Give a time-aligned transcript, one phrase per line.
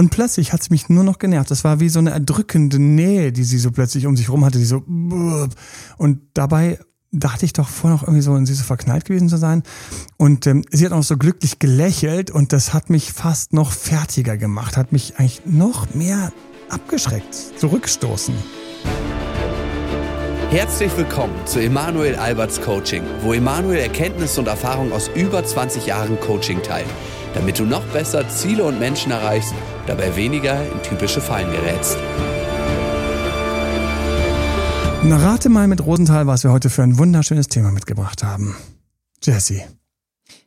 [0.00, 1.50] Und plötzlich hat sie mich nur noch genervt.
[1.50, 4.56] Das war wie so eine erdrückende Nähe, die sie so plötzlich um sich rum hatte,
[4.56, 4.82] die so
[5.98, 6.78] und dabei
[7.12, 9.62] dachte ich doch vorher noch irgendwie so in sie so verknallt gewesen zu sein.
[10.16, 14.38] Und ähm, sie hat auch so glücklich gelächelt und das hat mich fast noch fertiger
[14.38, 16.32] gemacht, hat mich eigentlich noch mehr
[16.70, 18.34] abgeschreckt, zurückstoßen.
[20.48, 26.18] Herzlich willkommen zu Emanuel Alberts Coaching, wo Emanuel Erkenntnisse und Erfahrung aus über 20 Jahren
[26.20, 26.88] Coaching teilt,
[27.34, 29.54] damit du noch besser Ziele und Menschen erreichst,
[29.86, 31.96] dabei weniger in typische Fallen gerätst.
[35.02, 38.54] Na, rate mal mit Rosenthal, was wir heute für ein wunderschönes Thema mitgebracht haben.
[39.22, 39.62] Jesse.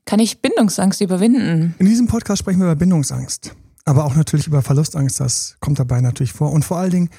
[0.05, 1.73] Kann ich Bindungsangst überwinden?
[1.79, 5.19] In diesem Podcast sprechen wir über Bindungsangst, aber auch natürlich über Verlustangst.
[5.19, 6.51] Das kommt dabei natürlich vor.
[6.51, 7.09] Und vor allen Dingen,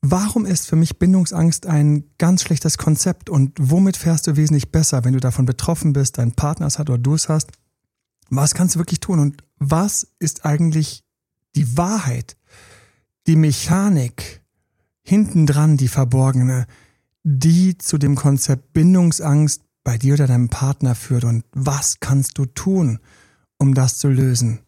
[0.00, 5.04] warum ist für mich Bindungsangst ein ganz schlechtes Konzept und womit fährst du wesentlich besser,
[5.04, 7.52] wenn du davon betroffen bist, dein Partner es hat oder du es hast?
[8.34, 11.04] Was kannst du wirklich tun und was ist eigentlich
[11.54, 12.38] die Wahrheit,
[13.26, 14.40] die Mechanik,
[15.02, 16.66] hinten dran die verborgene,
[17.24, 22.46] die zu dem Konzept Bindungsangst bei dir oder deinem Partner führt und was kannst du
[22.46, 23.00] tun,
[23.58, 24.60] um das zu lösen?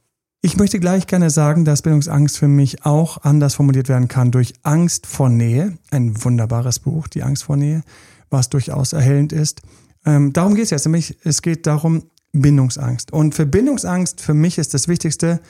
[0.42, 4.52] Ich möchte gleich gerne sagen, dass Bindungsangst für mich auch anders formuliert werden kann durch
[4.62, 5.78] Angst vor Nähe.
[5.90, 7.82] Ein wunderbares Buch, die Angst vor Nähe,
[8.28, 9.62] was durchaus erhellend ist.
[10.04, 13.12] Ähm, darum geht es jetzt, nämlich es geht darum, Bindungsangst.
[13.12, 15.40] Und für Bindungsangst, für mich ist das Wichtigste,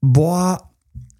[0.00, 0.70] boah,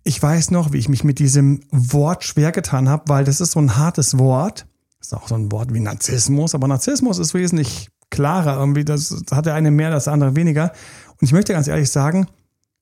[0.04, 3.52] ich weiß noch, wie ich mich mit diesem Wort schwer getan habe, weil das ist
[3.52, 4.66] so ein hartes Wort.
[4.98, 8.84] Das ist auch so ein Wort wie Narzissmus, aber Narzissmus ist wesentlich klarer irgendwie.
[8.84, 10.72] Das hat der eine mehr, das andere weniger.
[11.20, 12.26] Und ich möchte ganz ehrlich sagen,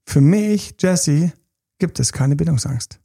[0.05, 1.33] für mich, Jesse,
[1.79, 2.99] gibt es keine Bindungsangst.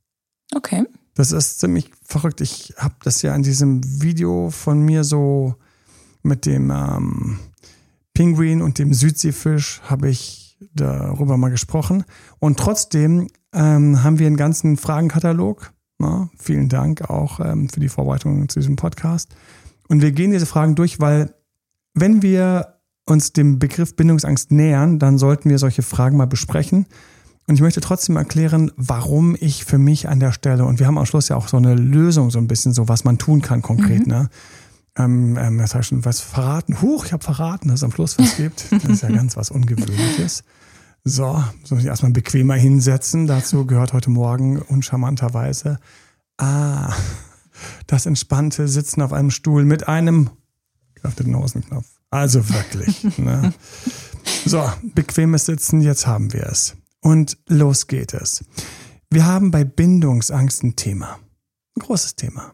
[0.55, 0.85] Okay.
[1.13, 2.41] Das ist ziemlich verrückt.
[2.41, 5.55] Ich habe das ja in diesem Video von mir so
[6.23, 7.39] mit dem ähm,
[8.15, 12.03] Pinguin und dem Südseefisch habe ich darüber mal gesprochen.
[12.39, 15.71] Und trotzdem ähm, haben wir einen ganzen Fragenkatalog.
[15.99, 19.35] Na, vielen Dank auch ähm, für die Vorbereitung zu diesem Podcast.
[19.87, 21.35] Und wir gehen diese Fragen durch, weil
[21.93, 26.87] wenn wir uns dem Begriff Bindungsangst nähern, dann sollten wir solche Fragen mal besprechen.
[27.47, 30.97] Und ich möchte trotzdem erklären, warum ich für mich an der Stelle, und wir haben
[30.97, 33.61] am Schluss ja auch so eine Lösung, so ein bisschen so, was man tun kann
[33.61, 34.13] konkret, mhm.
[34.13, 34.29] ne?
[34.97, 36.81] Ähm, ähm, das heißt schon was verraten.
[36.81, 38.71] Huch, ich habe verraten, dass es am Schluss was gibt.
[38.71, 40.43] Das ist ja ganz was Ungewöhnliches.
[41.03, 43.27] So, soll ich erstmal bequemer hinsetzen.
[43.27, 45.79] Dazu gehört heute Morgen uncharmanterweise
[46.37, 46.93] ah,
[47.87, 50.29] das entspannte Sitzen auf einem Stuhl mit einem
[50.95, 51.85] geöffneten Hosenknopf.
[52.09, 53.17] Also wirklich.
[53.17, 53.53] ne?
[54.45, 56.75] So, bequemes Sitzen, jetzt haben wir es.
[57.01, 58.43] Und los geht es.
[59.11, 61.19] Wir haben bei Bindungsangst ein Thema.
[61.75, 62.53] Ein großes Thema.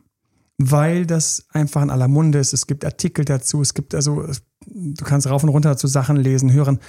[0.63, 2.53] Weil das einfach in aller Munde ist.
[2.53, 3.61] Es gibt Artikel dazu.
[3.61, 4.27] Es gibt also,
[4.67, 6.79] du kannst rauf und runter zu Sachen lesen, hören.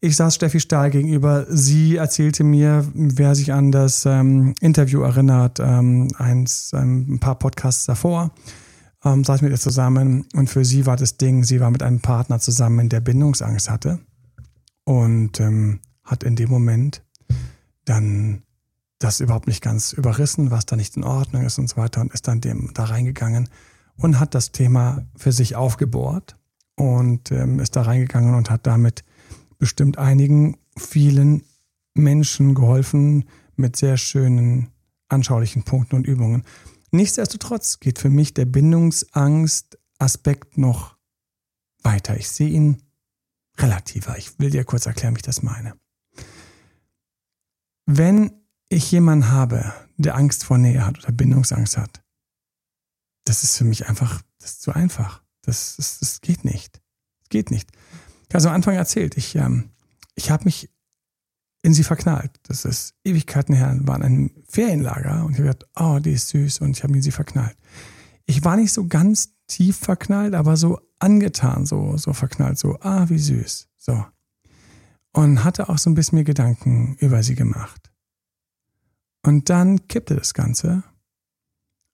[0.00, 1.46] Ich saß Steffi Stahl gegenüber.
[1.48, 7.38] Sie erzählte mir, wer sich an das ähm, Interview erinnert, ähm, eins, ähm, ein paar
[7.38, 8.32] Podcasts davor,
[9.04, 12.00] ähm, saß mit ihr zusammen und für sie war das Ding, sie war mit einem
[12.00, 14.00] Partner zusammen, der Bindungsangst hatte
[14.84, 17.02] und ähm, hat in dem Moment
[17.84, 18.42] dann
[19.02, 22.12] das überhaupt nicht ganz überrissen, was da nicht in Ordnung ist und so weiter und
[22.12, 23.48] ist dann dem da reingegangen
[23.96, 26.36] und hat das Thema für sich aufgebohrt
[26.76, 29.04] und ähm, ist da reingegangen und hat damit
[29.58, 31.44] bestimmt einigen, vielen
[31.94, 33.24] Menschen geholfen
[33.56, 34.68] mit sehr schönen,
[35.08, 36.44] anschaulichen Punkten und Übungen.
[36.90, 40.96] Nichtsdestotrotz geht für mich der Bindungsangst-Aspekt noch
[41.82, 42.16] weiter.
[42.16, 42.82] Ich sehe ihn
[43.58, 44.16] relativer.
[44.16, 45.74] Ich will dir kurz erklären, wie ich das meine.
[47.86, 48.41] Wenn
[48.72, 52.02] ich jemanden habe, der Angst vor Nähe hat oder Bindungsangst hat,
[53.24, 55.22] das ist für mich einfach, das ist zu einfach.
[55.42, 56.80] Das, das, das geht nicht.
[57.20, 57.70] Das geht nicht.
[58.28, 59.70] Ich habe am Anfang erzählt, ich, ähm,
[60.14, 60.70] ich habe mich
[61.62, 62.32] in sie verknallt.
[62.44, 66.28] Das ist Ewigkeiten her, war in einem Ferienlager und ich habe gedacht, oh, die ist
[66.28, 67.56] süß und ich habe mich in sie verknallt.
[68.26, 73.08] Ich war nicht so ganz tief verknallt, aber so angetan, so, so verknallt, so, ah,
[73.08, 73.68] wie süß.
[73.76, 74.04] So.
[75.12, 77.91] Und hatte auch so ein bisschen mir Gedanken über sie gemacht.
[79.22, 80.82] Und dann kippte das Ganze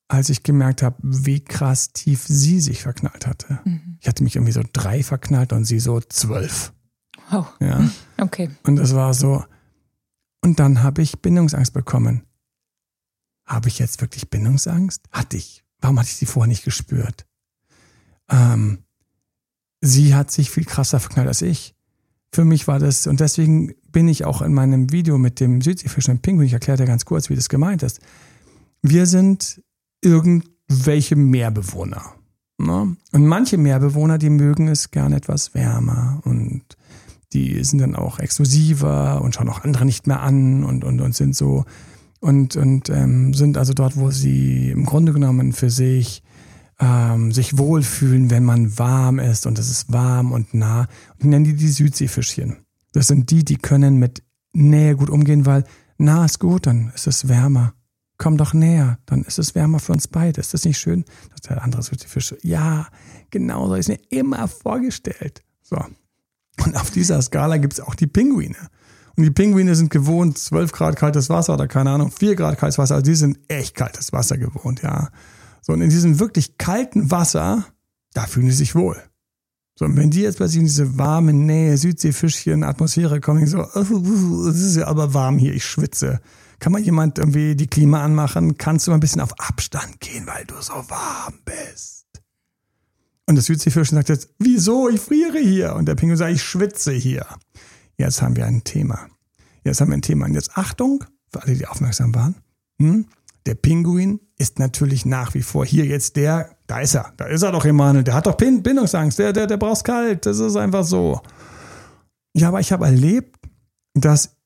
[0.08, 3.60] als ich gemerkt habe, wie krass tief sie sich verknallt hatte.
[3.64, 3.98] Mhm.
[4.00, 6.72] Ich hatte mich irgendwie so drei verknallt und sie so zwölf.
[7.30, 7.44] Oh.
[7.60, 7.88] Ja.
[8.20, 8.50] Okay.
[8.64, 9.44] Und es war so.
[10.42, 12.24] Und dann habe ich Bindungsangst bekommen.
[13.46, 15.04] Habe ich jetzt wirklich Bindungsangst?
[15.12, 15.62] Hatte ich.
[15.80, 17.26] Warum hatte ich sie vorher nicht gespürt?
[18.28, 18.82] Ähm,
[19.80, 21.76] sie hat sich viel krasser verknallt als ich.
[22.32, 26.08] Für mich war das, und deswegen bin ich auch in meinem Video mit dem Südseefisch
[26.08, 27.98] und Pinguin, ich erkläre dir ganz kurz, wie das gemeint ist.
[28.80, 29.60] Wir sind
[30.02, 32.14] irgendwelche Meerbewohner.
[32.58, 32.96] Ne?
[33.10, 36.62] Und manche Meerbewohner, die mögen es gern etwas wärmer und
[37.32, 41.16] die sind dann auch exklusiver und schauen auch andere nicht mehr an und, und, und
[41.16, 41.64] sind so
[42.20, 46.22] und, und ähm, sind also dort, wo sie im Grunde genommen für sich
[46.78, 50.86] ähm, sich wohlfühlen, wenn man warm ist und es ist warm und nah.
[51.18, 52.58] Und nennen die die Südseefischchen.
[52.92, 55.64] Das sind die, die können mit Nähe gut umgehen, weil
[55.98, 57.74] nah ist gut, dann ist es wärmer.
[58.16, 60.40] Komm doch näher, dann ist es wärmer für uns beide.
[60.40, 61.04] Ist das nicht schön?
[61.30, 62.34] Das der andere Südseefisch.
[62.42, 62.88] Ja,
[63.30, 65.44] genau so ist mir immer vorgestellt.
[65.62, 65.76] So.
[66.64, 68.56] Und auf dieser Skala gibt es auch die Pinguine.
[69.16, 72.78] Und die Pinguine sind gewohnt, 12 Grad kaltes Wasser oder keine Ahnung, 4 Grad kaltes
[72.78, 72.96] Wasser.
[72.96, 75.10] Also die sind echt kaltes Wasser gewohnt, ja.
[75.60, 77.66] So, und in diesem wirklich kalten Wasser,
[78.14, 78.96] da fühlen sie sich wohl.
[79.78, 84.60] So, und wenn die jetzt plötzlich in diese warme Nähe, Südseefischchen, Atmosphäre kommen, so, es
[84.60, 86.20] ist ja aber warm hier, ich schwitze.
[86.58, 88.58] Kann mal jemand irgendwie die Klima anmachen?
[88.58, 92.06] Kannst du mal ein bisschen auf Abstand gehen, weil du so warm bist?
[93.26, 94.88] Und das Südseefischchen sagt jetzt, wieso?
[94.88, 95.76] Ich friere hier.
[95.76, 97.24] Und der Pinguin sagt, ich schwitze hier.
[97.96, 99.06] Jetzt haben wir ein Thema.
[99.62, 100.26] Jetzt haben wir ein Thema.
[100.26, 102.34] Und jetzt Achtung, für alle, die aufmerksam waren.
[102.80, 103.06] Hm?
[103.46, 107.42] Der Pinguin ist natürlich nach wie vor hier jetzt der, da ist er, da ist
[107.42, 110.84] er doch Emanuel, der hat doch Bindungsangst, der, der, der braucht kalt, das ist einfach
[110.84, 111.20] so.
[112.34, 113.36] Ja, aber ich habe erlebt,
[113.94, 114.36] dass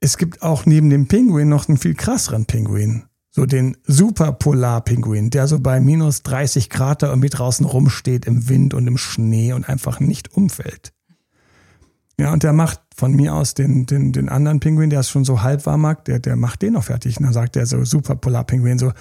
[0.00, 3.04] es gibt auch neben dem Pinguin noch einen viel krasseren Pinguin.
[3.32, 8.74] So den Superpolarpinguin, der so bei minus 30 Grad da irgendwie draußen rumsteht im Wind
[8.74, 10.92] und im Schnee und einfach nicht umfällt.
[12.18, 15.24] Ja, und der macht von mir aus den, den, den anderen Pinguin, der es schon
[15.24, 17.18] so halb warm mag, der, der macht den noch fertig.
[17.18, 18.92] Und dann sagt der so super Polarpinguin so,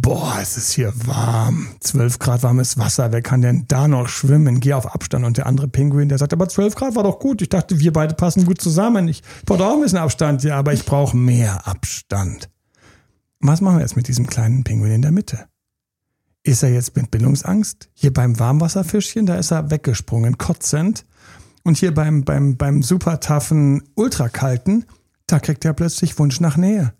[0.00, 1.68] boah, es ist hier warm.
[1.80, 4.60] 12 Grad warmes Wasser, wer kann denn da noch schwimmen?
[4.60, 5.24] Geh auf Abstand.
[5.24, 7.42] Und der andere Pinguin, der sagt, aber 12 Grad war doch gut.
[7.42, 9.08] Ich dachte, wir beide passen gut zusammen.
[9.08, 10.42] Ich brauche auch ein bisschen Abstand.
[10.44, 12.50] Ja, aber ich brauche mehr Abstand.
[13.40, 15.46] Was machen wir jetzt mit diesem kleinen Pinguin in der Mitte?
[16.42, 17.88] Ist er jetzt mit Bindungsangst?
[17.92, 21.04] Hier beim Warmwasserfischchen, da ist er weggesprungen, kotzend.
[21.64, 24.84] Und hier beim, beim, beim super taffen, ultrakalten,
[25.26, 26.92] da kriegt er plötzlich Wunsch nach Nähe.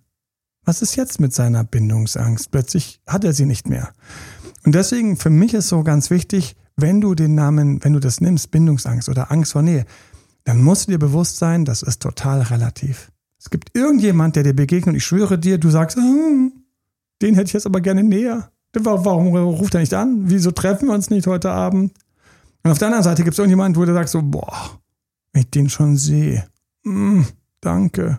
[0.67, 2.51] Was ist jetzt mit seiner Bindungsangst?
[2.51, 3.93] Plötzlich hat er sie nicht mehr.
[4.65, 8.21] Und deswegen für mich ist so ganz wichtig, wenn du den Namen, wenn du das
[8.21, 9.87] nimmst, Bindungsangst oder Angst vor Nähe,
[10.43, 13.13] dann musst du dir bewusst sein, das ist total relativ.
[13.39, 16.53] Es gibt irgendjemand, der dir begegnet und ich schwöre dir, du sagst, hm,
[17.23, 18.51] den hätte ich jetzt aber gerne näher.
[18.75, 20.25] Warum ruft er nicht an?
[20.25, 21.93] Wieso treffen wir uns nicht heute Abend?
[22.65, 24.81] Und auf der anderen Seite gibt es irgendjemanden, wo du sagst so, boah,
[25.33, 26.45] wenn ich den schon sehe,
[26.83, 27.23] mm,
[27.61, 28.19] danke,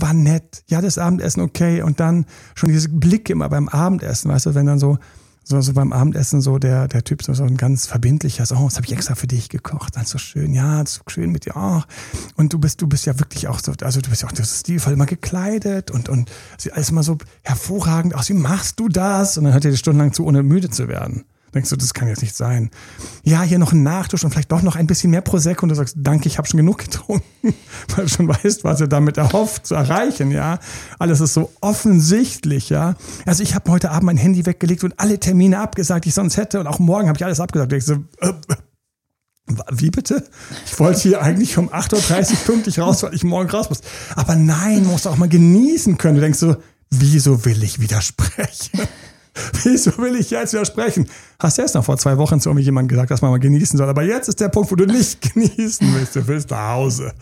[0.00, 4.46] war nett, ja, das Abendessen okay und dann schon diese Blicke immer beim Abendessen, weißt
[4.46, 4.98] du, wenn dann so,
[5.44, 8.64] so, so beim Abendessen so der, der Typ so, so ein ganz verbindlicher, so, oh,
[8.64, 11.56] das habe ich extra für dich gekocht, ist so schön, ja, so schön mit dir,
[11.56, 11.82] oh.
[12.36, 14.60] und du bist, du bist ja wirklich auch so, also du bist ja auch das
[14.60, 19.38] stilvoll immer gekleidet und, und sieht alles immer so hervorragend aus, wie machst du das?
[19.38, 21.24] Und dann hört er dir stundenlang zu, ohne müde zu werden.
[21.54, 22.70] Denkst du, das kann jetzt nicht sein.
[23.24, 25.74] Ja, hier noch ein Nachtisch und vielleicht doch noch ein bisschen mehr Prosecco und du
[25.74, 27.54] sagst, danke, ich habe schon genug getrunken,
[27.94, 30.58] weil du schon weißt, was er damit erhofft zu erreichen, ja.
[30.98, 32.94] Alles ist so offensichtlich, ja.
[33.26, 36.36] Also ich habe heute Abend mein Handy weggelegt und alle Termine abgesagt, die ich sonst
[36.36, 37.72] hätte und auch morgen habe ich alles abgesagt.
[37.72, 38.32] Ich so, äh,
[39.72, 40.24] wie bitte?
[40.66, 43.80] Ich wollte hier eigentlich um 8.30 Uhr pünktlich raus, weil ich morgen raus muss.
[44.14, 46.16] Aber nein, musst du auch mal genießen können.
[46.16, 46.56] Du denkst so,
[46.90, 48.80] wieso will ich widersprechen?
[49.62, 51.08] Wieso will ich jetzt widersprechen?
[51.38, 53.88] Hast du erst noch vor zwei Wochen zu jemandem gesagt, dass man mal genießen soll.
[53.88, 56.16] Aber jetzt ist der Punkt, wo du nicht genießen willst.
[56.16, 57.12] Du willst nach Hause.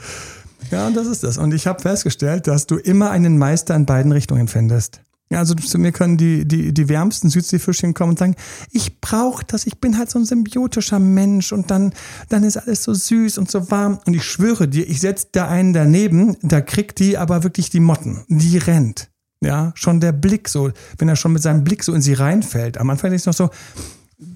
[0.71, 1.39] Ja, und das ist das.
[1.39, 5.01] Und ich habe festgestellt, dass du immer einen Meister in beiden Richtungen findest.
[5.29, 8.37] Ja, also zu mir können die, die, die wärmsten Südseefischchen kommen und sagen,
[8.71, 11.93] ich brauche das, ich bin halt so ein symbiotischer Mensch und dann,
[12.29, 13.99] dann ist alles so süß und so warm.
[14.07, 17.81] Und ich schwöre dir, ich setze da einen daneben, da kriegt die aber wirklich die
[17.81, 18.25] Motten.
[18.29, 19.11] Die rennt.
[19.43, 22.79] Ja, schon der Blick so, wenn er schon mit seinem Blick so in sie reinfällt.
[22.79, 23.51] Am Anfang ist es noch so,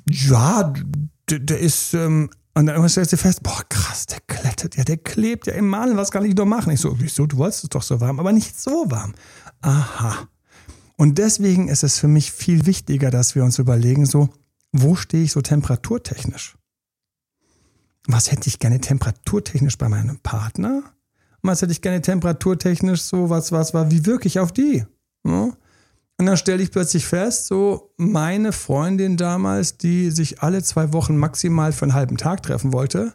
[0.08, 0.72] ja,
[1.28, 4.84] der, der ist, ähm, und dann irgendwann stellst du fest, boah, krass, der klettet ja,
[4.84, 6.72] der klebt ja im Malen, was kann ich doch machen?
[6.72, 9.14] Ich so, wieso, du wolltest es doch so warm, aber nicht so warm.
[9.62, 10.28] Aha.
[10.96, 14.28] Und deswegen ist es für mich viel wichtiger, dass wir uns überlegen, so,
[14.72, 16.56] wo stehe ich so temperaturtechnisch?
[18.06, 20.82] Was hätte ich gerne temperaturtechnisch bei meinem Partner?
[21.42, 24.84] Was hätte ich gerne temperaturtechnisch so, was, was war, wie wirke ich auf die?
[25.26, 25.52] Ja?
[26.18, 31.16] Und dann stelle ich plötzlich fest, so meine Freundin damals, die sich alle zwei Wochen
[31.16, 33.14] maximal für einen halben Tag treffen wollte,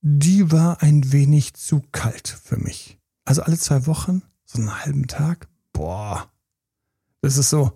[0.00, 2.98] die war ein wenig zu kalt für mich.
[3.26, 6.30] Also alle zwei Wochen, so einen halben Tag, boah,
[7.20, 7.72] das ist so.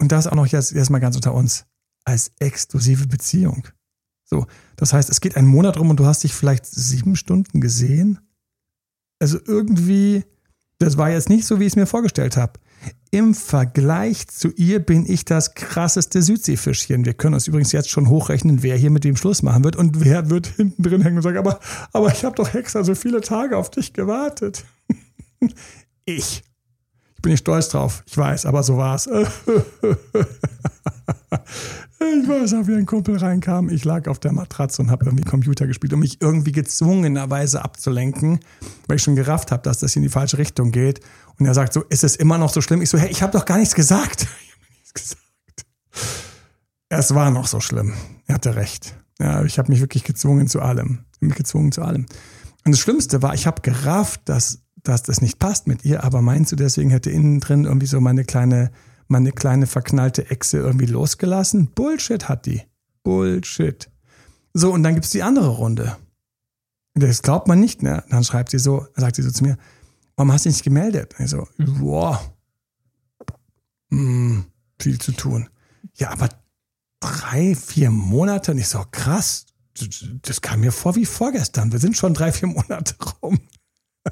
[0.00, 1.66] Und das auch noch jetzt erstmal ganz unter uns,
[2.04, 3.68] als exklusive Beziehung.
[4.24, 7.60] So, das heißt, es geht einen Monat rum und du hast dich vielleicht sieben Stunden
[7.60, 8.18] gesehen
[9.22, 10.24] also irgendwie,
[10.80, 12.54] das war jetzt nicht so, wie ich es mir vorgestellt habe.
[13.12, 17.04] Im Vergleich zu ihr bin ich das krasseste Südseefischchen.
[17.04, 20.04] Wir können uns übrigens jetzt schon hochrechnen, wer hier mit dem Schluss machen wird und
[20.04, 21.60] wer wird hinten drin hängen und sagen, aber,
[21.92, 24.64] aber ich habe doch extra so viele Tage auf dich gewartet.
[26.04, 26.42] ich.
[27.14, 28.02] Ich bin ich stolz drauf.
[28.06, 29.08] Ich weiß, aber so war's.
[32.22, 33.68] ich weiß auch, wie ein Kumpel reinkam.
[33.68, 38.40] Ich lag auf der Matratze und habe irgendwie Computer gespielt, um mich irgendwie gezwungenerweise abzulenken,
[38.86, 41.00] weil ich schon gerafft habe, dass das in die falsche Richtung geht.
[41.38, 42.82] Und er sagt so, ist es immer noch so schlimm?
[42.82, 44.26] Ich so, hey, ich habe doch gar nichts gesagt.
[44.44, 45.22] Ich habe nichts gesagt.
[46.88, 47.94] Es war noch so schlimm.
[48.26, 48.94] Er hatte recht.
[49.18, 51.00] Ja, ich habe mich wirklich gezwungen zu allem.
[51.20, 52.06] Mich gezwungen zu allem.
[52.64, 56.22] Und das Schlimmste war, ich habe gerafft, dass dass das nicht passt mit ihr, aber
[56.22, 58.70] meinst du, deswegen hätte innen drin irgendwie so meine kleine,
[59.08, 61.68] meine kleine verknallte Echse irgendwie losgelassen?
[61.68, 62.62] Bullshit hat die.
[63.02, 63.90] Bullshit.
[64.54, 65.96] So, und dann gibt's die andere Runde.
[66.94, 68.04] Das glaubt man nicht, ne?
[68.10, 69.56] Dann schreibt sie so, sagt sie so zu mir,
[70.16, 71.14] warum hast du dich nicht gemeldet?
[71.18, 72.20] ich so, boah,
[73.90, 74.44] hm,
[74.80, 75.48] viel zu tun.
[75.96, 76.28] Ja, aber
[77.00, 78.52] drei, vier Monate?
[78.52, 79.46] Und ich so, krass,
[80.22, 81.72] das kam mir vor wie vorgestern.
[81.72, 83.40] Wir sind schon drei, vier Monate rum.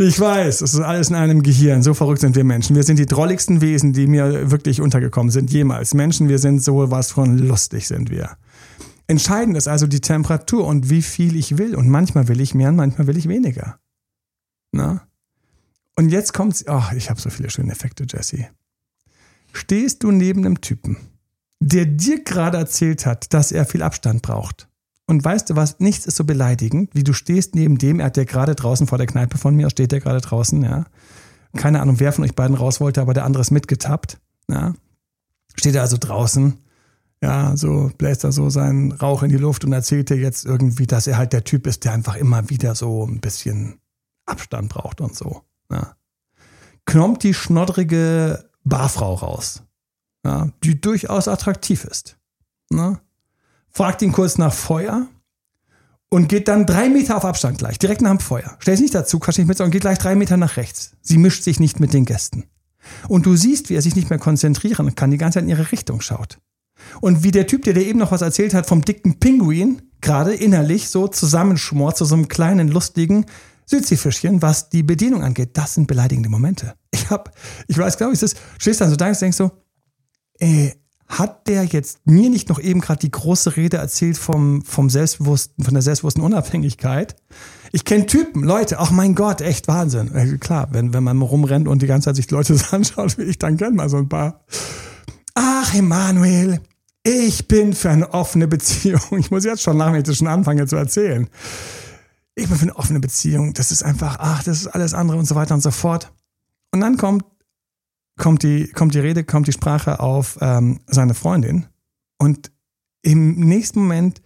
[0.00, 1.82] Ich weiß, es ist alles in einem Gehirn.
[1.82, 2.76] So verrückt sind wir Menschen.
[2.76, 5.92] Wir sind die drolligsten Wesen, die mir wirklich untergekommen sind, jemals.
[5.92, 8.36] Menschen, wir sind so was von lustig sind wir.
[9.08, 11.74] Entscheidend ist also die Temperatur und wie viel ich will.
[11.74, 13.80] Und manchmal will ich mehr und manchmal will ich weniger.
[14.70, 15.08] Na?
[15.96, 16.64] Und jetzt kommt's.
[16.68, 18.46] Ach, ich habe so viele schöne Effekte, Jesse.
[19.52, 20.96] Stehst du neben einem Typen,
[21.58, 24.67] der dir gerade erzählt hat, dass er viel Abstand braucht
[25.08, 28.18] und weißt du was, nichts ist so beleidigend, wie du stehst neben dem, er hat
[28.18, 30.84] ja gerade draußen vor der Kneipe von mir, steht der gerade draußen, ja.
[31.56, 34.74] Keine Ahnung, wer von euch beiden raus wollte, aber der andere ist mitgetappt, ja.
[35.56, 36.58] Steht er also draußen,
[37.22, 40.86] ja, so bläst er so seinen Rauch in die Luft und erzählt dir jetzt irgendwie,
[40.86, 43.80] dass er halt der Typ ist, der einfach immer wieder so ein bisschen
[44.26, 45.96] Abstand braucht und so, ja.
[46.84, 49.62] Kommt die schnoddrige Barfrau raus,
[50.26, 52.18] ja, die durchaus attraktiv ist,
[52.68, 53.00] ne?
[53.78, 55.06] Fragt ihn kurz nach Feuer
[56.10, 58.56] und geht dann drei Meter auf Abstand gleich, direkt nach dem Feuer.
[58.58, 60.96] Stellt sich nicht dazu, quatscht nicht mit, sondern geht gleich drei Meter nach rechts.
[61.00, 62.46] Sie mischt sich nicht mit den Gästen.
[63.06, 65.70] Und du siehst, wie er sich nicht mehr konzentrieren kann, die ganze Zeit in ihre
[65.70, 66.38] Richtung schaut.
[67.00, 70.34] Und wie der Typ, der dir eben noch was erzählt hat vom dicken Pinguin, gerade
[70.34, 73.26] innerlich so zusammenschmort zu so einem kleinen, lustigen
[73.66, 75.50] Südseefischchen, was die Bedienung angeht.
[75.52, 76.74] Das sind beleidigende Momente.
[76.90, 77.32] Ich hab,
[77.68, 79.52] ich weiß, glaube ich, das stehst dann so da und denkst so,
[80.40, 80.72] äh,
[81.08, 85.64] hat der jetzt mir nicht noch eben gerade die große Rede erzählt vom, vom Selbstbewussten,
[85.64, 87.16] von der selbstbewussten Unabhängigkeit?
[87.72, 90.14] Ich kenne Typen, Leute, ach mein Gott, echt Wahnsinn.
[90.14, 93.22] Äh, klar, wenn, wenn man rumrennt und die ganze Zeit sich die Leute anschaut, wie
[93.22, 94.44] ich, dann kennt man so ein paar.
[95.34, 96.60] Ach, Emanuel,
[97.02, 99.18] ich bin für eine offene Beziehung.
[99.18, 101.28] Ich muss jetzt schon nach, wenn ich das schon anfange zu erzählen.
[102.34, 103.54] Ich bin für eine offene Beziehung.
[103.54, 106.12] Das ist einfach, ach, das ist alles andere und so weiter und so fort.
[106.70, 107.24] Und dann kommt
[108.18, 111.66] kommt die, kommt die Rede, kommt die Sprache auf ähm, seine Freundin.
[112.18, 112.50] Und
[113.02, 114.20] im nächsten Moment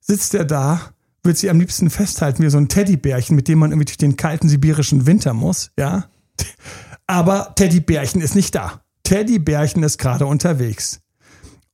[0.00, 0.80] sitzt er da,
[1.22, 4.16] wird sie am liebsten festhalten wie so ein Teddybärchen, mit dem man irgendwie durch den
[4.16, 6.06] kalten sibirischen Winter muss, ja.
[7.06, 8.80] Aber Teddybärchen ist nicht da.
[9.02, 11.00] Teddybärchen ist gerade unterwegs.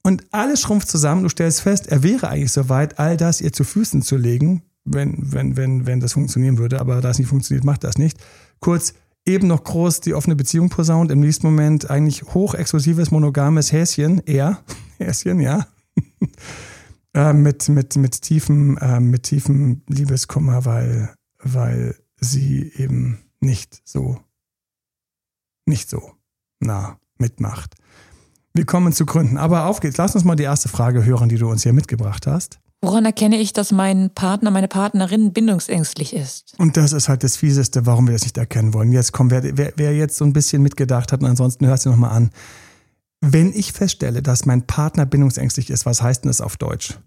[0.02, 1.22] Und alles schrumpft zusammen.
[1.22, 5.16] Du stellst fest, er wäre eigentlich soweit, all das ihr zu Füßen zu legen, wenn,
[5.20, 6.80] wenn, wenn, wenn das funktionieren würde.
[6.80, 8.18] Aber da es nicht funktioniert, macht das nicht.
[8.60, 8.94] Kurz,
[9.30, 14.62] eben noch groß die offene Beziehung posaunt, im nächsten Moment eigentlich hochexklusives, monogames Häschen, er,
[14.98, 15.66] Häschen, ja,
[17.14, 24.18] äh, mit, mit, mit tiefem, äh, mit tiefem Liebeskummer, weil, weil sie eben nicht so,
[25.66, 26.12] nicht so
[26.60, 27.74] nah mitmacht.
[28.52, 29.38] Wir kommen zu Gründen.
[29.38, 29.96] Aber auf geht's.
[29.96, 32.60] Lass uns mal die erste Frage hören, die du uns hier mitgebracht hast.
[32.82, 36.54] Woran erkenne ich, dass mein Partner, meine Partnerin bindungsängstlich ist?
[36.56, 38.90] Und das ist halt das Fieseste, warum wir das nicht erkennen wollen.
[38.90, 41.90] Jetzt kommen, wer, wer, wer jetzt so ein bisschen mitgedacht hat und ansonsten hörst du
[41.90, 42.30] nochmal an.
[43.20, 46.98] Wenn ich feststelle, dass mein Partner bindungsängstlich ist, was heißt denn das auf Deutsch?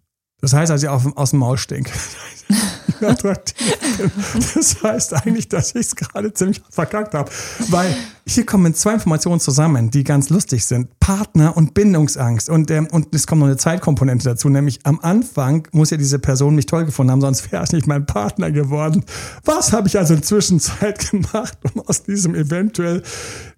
[0.41, 1.89] Das heißt also, ich aus dem Maul stink.
[3.01, 4.11] attraktiv bin.
[4.55, 7.31] Das heißt eigentlich, dass ich es gerade ziemlich verkackt habe.
[7.69, 7.95] Weil
[8.25, 10.97] hier kommen zwei Informationen zusammen, die ganz lustig sind.
[10.99, 12.49] Partner und Bindungsangst.
[12.49, 16.19] Und, ähm, und es kommt noch eine Zeitkomponente dazu, nämlich am Anfang muss ja diese
[16.19, 19.03] Person mich toll gefunden haben, sonst wäre es nicht mein Partner geworden.
[19.43, 23.03] Was habe ich also in Zwischenzeit gemacht, um aus diesem eventuell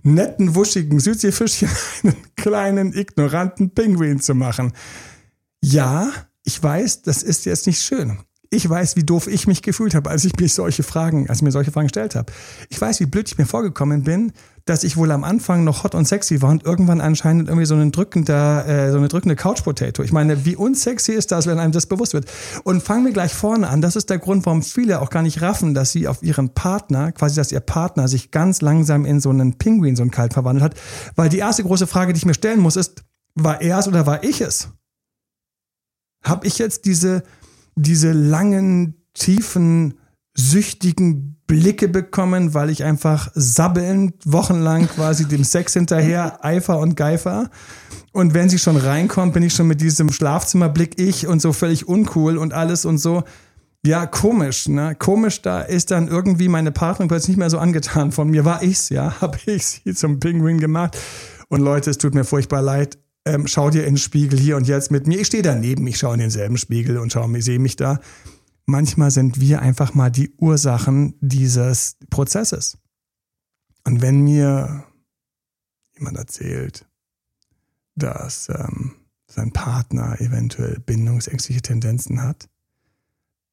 [0.03, 1.69] netten, wuschigen Südseefischchen
[2.03, 4.73] einen kleinen, ignoranten Pinguin zu machen?
[5.61, 6.11] Ja,
[6.43, 8.19] ich weiß, das ist jetzt nicht schön.
[8.49, 11.51] Ich weiß, wie doof ich mich gefühlt habe, als ich mir solche Fragen, als mir
[11.51, 12.31] solche Fragen gestellt habe.
[12.69, 14.33] Ich weiß, wie blöd ich mir vorgekommen bin,
[14.65, 17.75] dass ich wohl am Anfang noch hot und sexy war und irgendwann anscheinend irgendwie so
[17.75, 20.01] ein drückender, äh, so eine drückende Couch Potato.
[20.01, 22.25] Ich meine, wie unsexy ist das, wenn einem das bewusst wird?
[22.63, 23.81] Und fangen wir gleich vorne an.
[23.81, 27.11] Das ist der Grund, warum viele auch gar nicht raffen, dass sie auf ihren Partner,
[27.11, 30.63] quasi, dass ihr Partner sich ganz langsam in so einen Pinguin, so einen Kalt verwandelt
[30.63, 30.79] hat.
[31.15, 33.03] Weil die erste große Frage, die ich mir stellen muss, ist,
[33.35, 34.69] war er es oder war ich es?
[36.23, 37.23] Hab ich jetzt diese
[37.75, 39.95] diese langen, tiefen
[40.33, 47.49] süchtigen Blicke bekommen, weil ich einfach sabbelnd wochenlang quasi dem Sex hinterher eifer und geifer.
[48.11, 51.87] Und wenn sie schon reinkommt, bin ich schon mit diesem Schlafzimmerblick ich und so völlig
[51.87, 53.23] uncool und alles und so.
[53.85, 54.95] Ja, komisch, ne?
[54.95, 58.43] Komisch, da ist dann irgendwie meine Partnerin plötzlich nicht mehr so angetan von mir.
[58.43, 59.13] War ich's, ja?
[59.21, 60.97] Habe ich sie zum Pinguin gemacht.
[61.49, 62.97] Und Leute, es tut mir furchtbar leid.
[63.25, 65.19] Ähm, schau dir in den Spiegel hier und jetzt mit mir.
[65.19, 67.99] Ich stehe daneben, ich schaue in denselben Spiegel und schaue, sehe mich da.
[68.65, 72.77] Manchmal sind wir einfach mal die Ursachen dieses Prozesses.
[73.83, 74.83] Und wenn mir
[75.97, 76.87] jemand erzählt,
[77.95, 78.95] dass ähm,
[79.27, 82.49] sein Partner eventuell bindungsängstliche Tendenzen hat,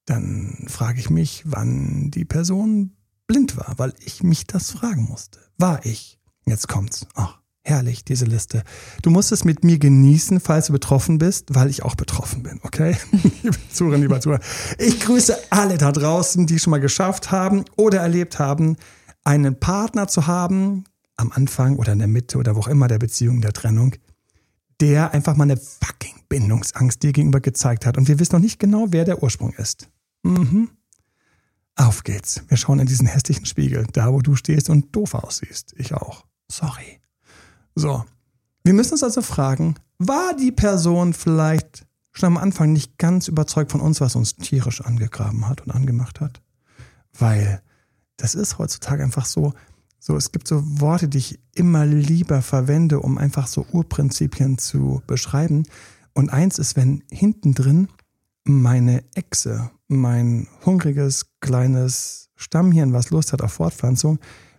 [0.07, 5.39] dann frage ich mich, wann die Person blind war, weil ich mich das fragen musste.
[5.59, 6.19] War ich?
[6.45, 7.07] Jetzt kommt's.
[7.15, 8.63] Ach, herrlich, diese Liste.
[9.03, 12.61] Du musst es mit mir genießen, falls du betroffen bist, weil ich auch betroffen bin,
[12.63, 12.97] okay?
[13.43, 14.41] liebe Zuhörer, lieber Zuhörer.
[14.79, 18.77] Ich grüße alle da draußen, die schon mal geschafft haben oder erlebt haben,
[19.25, 20.85] einen Partner zu haben,
[21.17, 23.95] am Anfang oder in der Mitte oder wo auch immer der Beziehung, der Trennung,
[24.81, 27.97] der einfach mal eine fucking Bindungsangst dir gegenüber gezeigt hat.
[27.97, 29.89] Und wir wissen noch nicht genau, wer der Ursprung ist.
[30.23, 30.71] Mhm.
[31.77, 32.43] Auf geht's.
[32.49, 35.75] Wir schauen in diesen hässlichen Spiegel, da wo du stehst und doof aussiehst.
[35.77, 36.27] Ich auch.
[36.51, 37.02] Sorry.
[37.75, 38.05] So.
[38.65, 43.73] Wir müssen uns also fragen, war die Person vielleicht schon am Anfang nicht ganz überzeugt
[43.73, 46.43] von uns, was uns tierisch angegraben hat und angemacht hat?
[47.19, 47.63] Weil
[48.17, 49.53] das ist heutzutage einfach so,
[49.99, 55.03] so, es gibt so Worte, die ich immer lieber verwende, um einfach so Urprinzipien zu
[55.07, 55.65] beschreiben.
[56.13, 57.89] Und eins ist, wenn hinten drin
[58.45, 64.19] meine Echse, mein hungriges kleines Stammhirn, was Lust hat auf Fortpflanzung,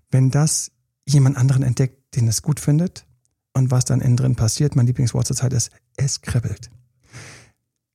[0.09, 0.71] wenn das
[1.05, 3.05] jemand anderen entdeckt, den es gut findet
[3.53, 6.69] und was dann innen drin passiert, mein Lieblingswort zur Zeit ist, es kribbelt.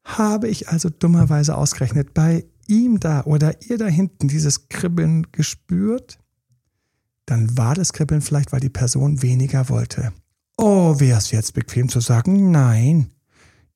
[0.05, 6.19] Habe ich also dummerweise ausgerechnet bei ihm da oder ihr da hinten dieses Kribbeln gespürt?
[7.29, 10.13] dann war das Kribbeln vielleicht, weil die Person weniger wollte.
[10.57, 13.11] Oh, wäre es jetzt bequem zu sagen, nein,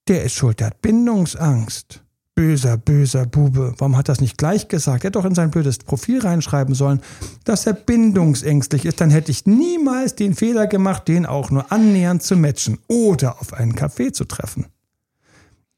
[0.09, 2.03] der ist schuld, der hat Bindungsangst.
[2.43, 5.05] Böser, böser Bube, warum hat das nicht gleich gesagt?
[5.05, 7.01] Er hätte doch in sein blödes Profil reinschreiben sollen,
[7.45, 9.01] dass er bindungsängstlich ist.
[9.01, 13.53] Dann hätte ich niemals den Fehler gemacht, den auch nur annähernd zu matchen oder auf
[13.53, 14.67] einen Kaffee zu treffen.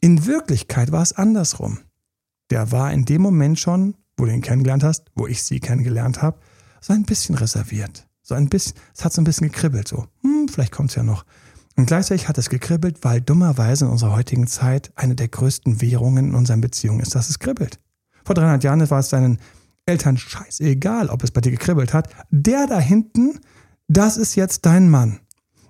[0.01, 1.81] In Wirklichkeit war es andersrum.
[2.49, 6.23] Der war in dem Moment schon, wo du ihn kennengelernt hast, wo ich sie kennengelernt
[6.23, 6.39] habe,
[6.81, 8.07] so ein bisschen reserviert.
[8.23, 11.27] So ein bisschen, es hat so ein bisschen gekribbelt, so, hm, vielleicht kommt's ja noch.
[11.77, 16.29] Und gleichzeitig hat es gekribbelt, weil dummerweise in unserer heutigen Zeit eine der größten Währungen
[16.29, 17.81] in unseren Beziehungen ist, dass es kribbelt.
[18.25, 19.39] Vor 300 Jahren war es deinen
[19.87, 22.09] Eltern scheißegal, ob es bei dir gekribbelt hat.
[22.31, 23.41] Der da hinten,
[23.89, 25.21] das ist jetzt dein Mann.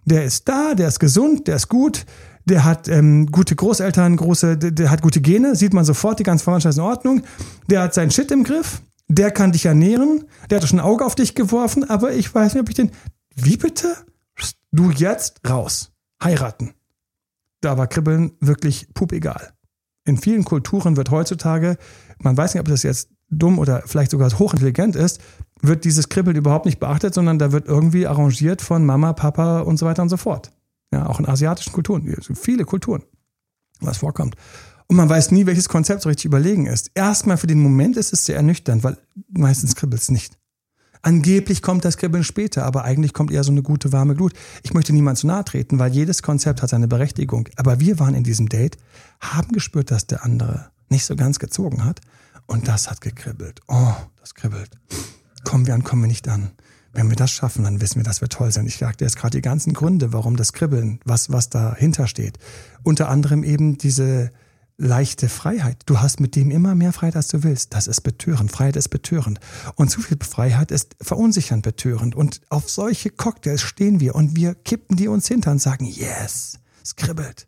[0.05, 2.05] Der ist da, der ist gesund, der ist gut,
[2.45, 6.25] der hat ähm, gute Großeltern, große, der, der, hat gute Gene, sieht man sofort, die
[6.25, 7.23] ganze Verwandtschaft ist in Ordnung.
[7.71, 11.07] Der hat seinen Shit im Griff, der kann dich ernähren, der hat schon ein Auge
[11.07, 12.91] auf dich geworfen, aber ich weiß nicht, ob ich den.
[13.35, 13.97] Wie bitte?
[14.71, 15.94] Du jetzt raus.
[16.23, 16.75] Heiraten.
[17.61, 19.53] Da war Kribbeln wirklich pupegal.
[20.05, 21.79] In vielen Kulturen wird heutzutage,
[22.19, 25.21] man weiß nicht, ob das jetzt dumm oder vielleicht sogar hochintelligent ist,
[25.63, 29.79] wird dieses Kribbeln überhaupt nicht beachtet, sondern da wird irgendwie arrangiert von Mama, Papa und
[29.79, 30.53] so weiter und so fort.
[30.93, 33.03] Ja, auch in asiatischen Kulturen, viele Kulturen,
[33.81, 34.37] was vorkommt.
[34.87, 36.91] Und man weiß nie, welches Konzept so richtig überlegen ist.
[36.95, 38.99] Erstmal für den Moment ist es sehr ernüchternd, weil
[39.31, 40.39] meistens kribbelt es nicht.
[41.05, 44.33] Angeblich kommt das Kribbeln später, aber eigentlich kommt eher so eine gute warme Glut.
[44.63, 47.47] Ich möchte niemand zu nahe treten, weil jedes Konzept hat seine Berechtigung.
[47.57, 48.79] Aber wir waren in diesem Date,
[49.21, 52.01] haben gespürt, dass der andere nicht so ganz gezogen hat.
[52.47, 53.61] Und das hat gekribbelt.
[53.69, 54.79] Oh, das kribbelt.
[55.45, 56.53] Kommen wir an, kommen wir nicht an.
[56.95, 58.67] Wenn wir das schaffen, dann wissen wir, dass wir toll sind.
[58.67, 62.39] Ich sagte jetzt gerade die ganzen Gründe, warum das Kribbeln, was, was dahinter steht.
[62.83, 64.33] Unter anderem eben diese,
[64.77, 65.83] leichte Freiheit.
[65.87, 67.75] Du hast mit dem immer mehr Freiheit, als du willst.
[67.75, 68.51] Das ist betörend.
[68.51, 69.39] Freiheit ist betörend.
[69.77, 72.15] Und zu viel Freiheit ist verunsichernd betörend.
[72.15, 76.59] Und auf solche Cocktails stehen wir und wir kippen die uns hinter und sagen, yes,
[76.83, 77.47] es kribbelt.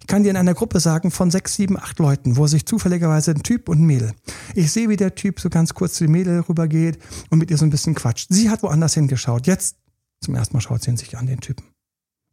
[0.00, 3.32] Ich kann dir in einer Gruppe sagen von sechs, sieben, acht Leuten, wo sich zufälligerweise
[3.32, 4.12] ein Typ und ein Mädel.
[4.54, 6.98] Ich sehe, wie der Typ so ganz kurz zu dem Mädel rübergeht
[7.30, 8.28] und mit ihr so ein bisschen quatscht.
[8.30, 9.46] Sie hat woanders hingeschaut.
[9.46, 9.76] Jetzt
[10.20, 11.64] zum ersten Mal schaut sie sich an den Typen.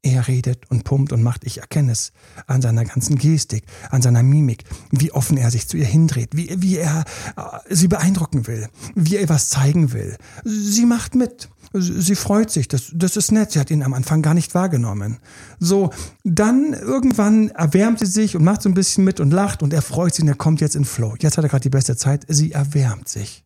[0.08, 2.14] Er redet und pumpt und macht, ich erkenne es
[2.46, 6.50] an seiner ganzen Gestik, an seiner Mimik, wie offen er sich zu ihr hindreht, wie,
[6.62, 7.04] wie er
[7.36, 10.16] äh, sie beeindrucken will, wie er was zeigen will.
[10.46, 11.50] Sie macht mit.
[11.74, 13.52] Sie freut sich, das, das ist nett.
[13.52, 15.18] Sie hat ihn am Anfang gar nicht wahrgenommen.
[15.60, 15.90] So,
[16.24, 19.82] dann irgendwann erwärmt sie sich und macht so ein bisschen mit und lacht und er
[19.82, 21.16] freut sich und er kommt jetzt in Flow.
[21.20, 22.24] Jetzt hat er gerade die beste Zeit.
[22.30, 23.44] Sie erwärmt sich.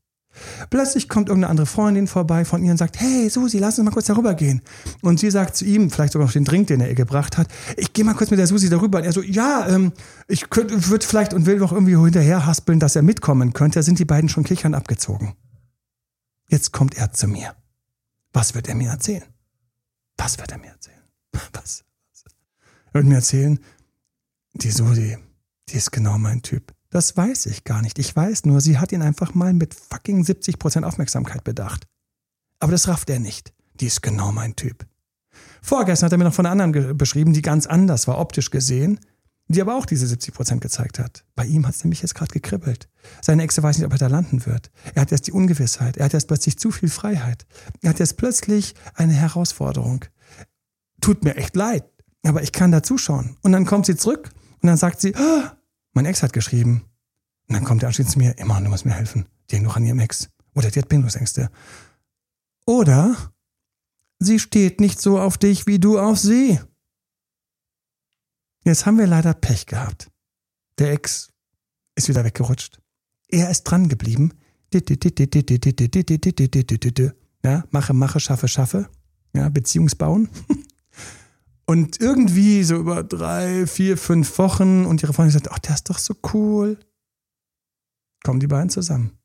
[0.70, 3.92] Plötzlich kommt irgendeine andere Freundin vorbei von ihr und sagt, hey Susi, lass uns mal
[3.92, 4.62] kurz darüber gehen.
[5.02, 7.48] Und sie sagt zu ihm, vielleicht sogar noch den Drink, den er ihr gebracht hat,
[7.78, 9.00] ich gehe mal kurz mit der Susi darüber.
[9.00, 9.94] Und er so, ja, ähm,
[10.28, 13.80] ich würde vielleicht und will noch irgendwie hinterher haspeln, dass er mitkommen könnte.
[13.80, 15.36] Da sind die beiden schon kichern abgezogen.
[16.48, 17.56] Jetzt kommt er zu mir.
[18.34, 19.24] Was wird er mir erzählen?
[20.18, 21.02] Was wird er mir erzählen?
[21.54, 21.84] Was?
[22.88, 23.60] Er wird mir erzählen,
[24.54, 25.18] die Susi,
[25.70, 26.74] die ist genau mein Typ.
[26.92, 27.98] Das weiß ich gar nicht.
[28.00, 31.88] Ich weiß nur, sie hat ihn einfach mal mit fucking 70% Aufmerksamkeit bedacht.
[32.60, 33.54] Aber das rafft er nicht.
[33.80, 34.86] Die ist genau mein Typ.
[35.62, 39.00] Vorgestern hat er mir noch von einer anderen beschrieben, die ganz anders war, optisch gesehen,
[39.48, 41.24] die aber auch diese 70% gezeigt hat.
[41.34, 42.90] Bei ihm hat es nämlich jetzt gerade gekribbelt.
[43.22, 44.70] Seine Exe weiß nicht, ob er da landen wird.
[44.94, 45.98] Er hat jetzt die Ungewissheit.
[45.98, 47.46] Er hat jetzt plötzlich zu viel Freiheit.
[47.82, 50.06] Er hat jetzt plötzlich eine Herausforderung.
[51.00, 51.86] Tut mir echt leid,
[52.24, 53.38] aber ich kann da zuschauen.
[53.42, 54.30] Und dann kommt sie zurück
[54.62, 55.44] und dann sagt sie, oh,
[55.94, 56.86] mein Ex hat geschrieben.
[57.48, 59.26] Und dann kommt er anschließend zu mir, immer, du musst mir helfen.
[59.50, 60.30] Die hängt noch an ihrem Ex.
[60.54, 61.50] Oder die hat Bindungsängste.
[62.66, 63.34] Oder
[64.20, 66.60] sie steht nicht so auf dich wie du auf sie.
[68.64, 70.10] Jetzt haben wir leider Pech gehabt.
[70.78, 71.30] Der Ex
[71.96, 72.80] ist wieder weggerutscht.
[73.28, 74.34] Er ist dran geblieben.
[77.44, 78.90] Ja, mache, mache, schaffe, schaffe.
[79.34, 80.30] Ja, Beziehungsbauen.
[81.72, 85.90] Und irgendwie so über drei, vier, fünf Wochen und ihre Freundin sagt, ach, der ist
[85.90, 86.78] doch so cool.
[88.26, 89.18] Kommen die beiden zusammen.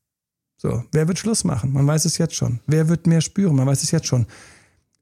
[0.57, 1.73] So, wer wird Schluss machen?
[1.73, 2.61] Man weiß es jetzt schon.
[2.69, 3.57] Wer wird mehr spüren?
[3.57, 4.27] Man weiß es jetzt schon.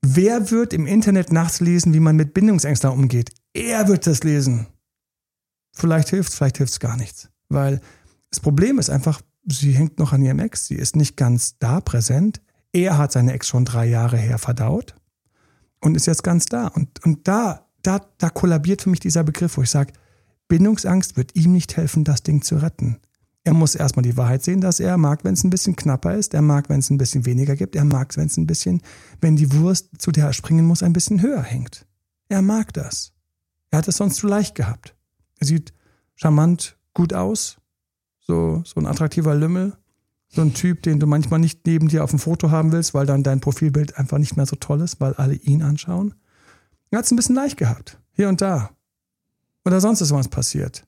[0.00, 3.30] Wer wird im Internet nachts lesen, wie man mit Bindungsängsten umgeht?
[3.52, 4.66] Er wird das lesen.
[5.72, 7.28] Vielleicht hilft es, vielleicht hilft es gar nichts.
[7.50, 7.83] Weil
[8.30, 11.83] das Problem ist einfach, sie hängt noch an ihrem Ex, sie ist nicht ganz da
[11.83, 12.40] präsent.
[12.72, 14.94] Er hat seine Ex schon drei Jahre her verdaut
[15.85, 16.68] und ist jetzt ganz da.
[16.68, 19.92] Und, und da, da, da kollabiert für mich dieser Begriff, wo ich sage,
[20.49, 23.01] Bindungsangst wird ihm nicht helfen, das Ding zu retten.
[23.44, 26.33] Er muss erstmal die Wahrheit sehen, dass er mag, wenn es ein bisschen knapper ist.
[26.33, 27.77] Er mag, wenn es ein bisschen weniger gibt.
[27.77, 28.81] Er mag, wenn es ein bisschen,
[29.20, 31.87] wenn die Wurst, zu der er springen muss, ein bisschen höher hängt.
[32.31, 33.12] Er mag das.
[33.70, 34.97] Er hat es sonst zu leicht gehabt.
[35.38, 35.75] Er sieht
[36.14, 37.59] charmant gut aus.
[38.20, 39.77] So, so ein attraktiver Lümmel.
[40.35, 43.07] So ein Typ, den du manchmal nicht neben dir auf dem Foto haben willst, weil
[43.07, 46.14] dann dein Profilbild einfach nicht mehr so toll ist, weil alle ihn anschauen.
[46.90, 48.01] Er hat es ein bisschen leicht gehabt.
[48.12, 48.70] Hier und da.
[49.64, 50.87] Oder sonst ist was passiert.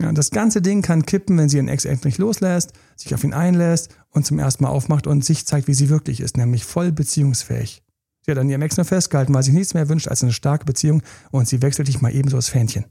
[0.00, 3.32] Ja, das ganze Ding kann kippen, wenn sie ihren Ex endlich loslässt, sich auf ihn
[3.32, 6.92] einlässt und zum ersten Mal aufmacht und sich zeigt, wie sie wirklich ist, nämlich voll
[6.92, 7.82] beziehungsfähig.
[8.22, 10.64] Sie hat an ihrem Ex nur festgehalten, weil sie nichts mehr wünscht als eine starke
[10.64, 12.84] Beziehung und sie wechselt dich mal ebenso das Fähnchen.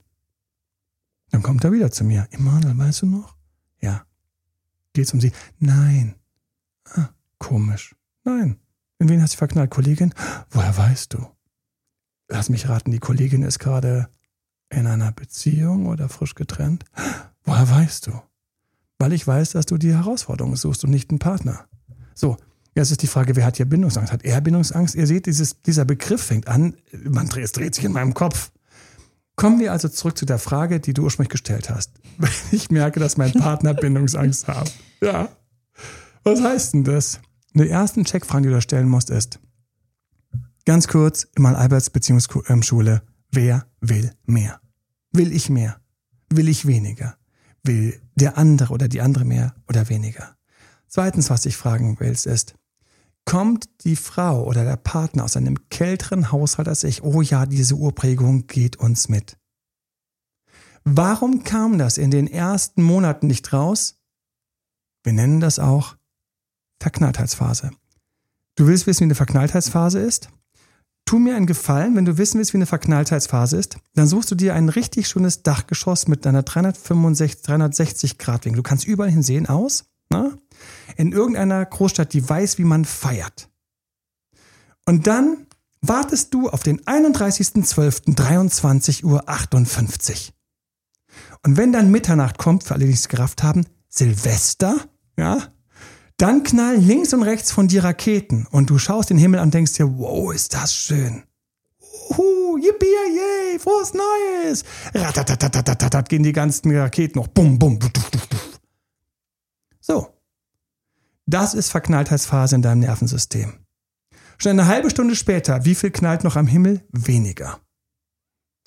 [1.31, 2.27] Dann kommt er wieder zu mir.
[2.31, 3.36] Emanuel, weißt du noch?
[4.97, 5.31] Ja geht's um sie.
[5.59, 6.15] Nein.
[6.95, 7.95] Ah, komisch.
[8.23, 8.57] Nein.
[8.97, 9.69] In wen hast du verknallt?
[9.69, 10.11] Kollegin?
[10.49, 11.27] Woher weißt du?
[12.29, 14.09] Lass mich raten, die Kollegin ist gerade
[14.69, 16.83] in einer Beziehung oder frisch getrennt.
[17.43, 18.11] Woher weißt du?
[18.97, 21.67] Weil ich weiß, dass du die Herausforderung suchst und nicht einen Partner.
[22.15, 22.37] So,
[22.73, 24.11] jetzt ist die Frage, wer hat hier Bindungsangst?
[24.11, 24.95] Hat er Bindungsangst?
[24.95, 28.51] Ihr seht, dieses, dieser Begriff fängt an, man es dreht sich in meinem Kopf.
[29.37, 31.91] Kommen wir also zurück zu der Frage, die du ursprünglich gestellt hast.
[32.17, 34.73] Wenn ich merke, dass mein Partner Bindungsangst hat.
[34.99, 35.29] Ja.
[36.23, 37.21] Was heißt denn das?
[37.53, 39.39] Die ersten Checkfragen, die du stellen musst, ist
[40.65, 44.59] ganz kurz in meiner Alberts Beziehungsschule, wer will mehr?
[45.11, 45.79] Will ich mehr?
[46.29, 47.15] Will ich weniger?
[47.63, 50.35] Will der andere oder die andere mehr oder weniger?
[50.87, 52.55] Zweitens, was ich fragen willst, ist,
[53.27, 57.75] kommt die Frau oder der Partner aus einem kälteren Haushalt als ich, oh ja, diese
[57.75, 59.37] Urprägung geht uns mit.
[60.85, 63.99] Warum kam das in den ersten Monaten nicht raus?
[65.03, 65.97] Wir nennen das auch
[66.81, 67.71] Verknalltheitsphase.
[68.55, 70.29] Du willst wissen, wie eine Verknalltheitsphase ist?
[71.03, 74.35] Tu mir einen Gefallen, wenn du wissen willst, wie eine Verknalltheitsphase ist, dann suchst du
[74.35, 78.63] dir ein richtig schönes Dachgeschoss mit einer 365, 360 Grad Winkel.
[78.63, 79.83] Du kannst überall hinsehen aus.
[80.09, 80.31] Na?
[80.95, 83.49] In irgendeiner Großstadt, die weiß, wie man feiert.
[84.85, 85.47] Und dann
[85.81, 90.33] wartest du auf den 31.12.23 Uhr 58.
[91.43, 94.75] Und wenn dann Mitternacht kommt, für alle, die es gerafft haben, Silvester,
[95.17, 95.51] ja,
[96.17, 99.53] dann knallen links und rechts von dir Raketen und du schaust den Himmel an und
[99.53, 101.23] denkst dir, wow, ist das schön.
[102.09, 104.63] Uhu, yippie, yay, frohes Neues.
[104.93, 107.27] Ratatatatatatatat gehen die ganzen Raketen noch.
[107.27, 107.79] Bum, bum.
[109.79, 110.16] So.
[111.29, 113.53] Das ist Verknalltheitsphase in deinem Nervensystem.
[114.37, 116.81] Schon eine halbe Stunde später, wie viel knallt noch am Himmel?
[116.91, 117.59] Weniger.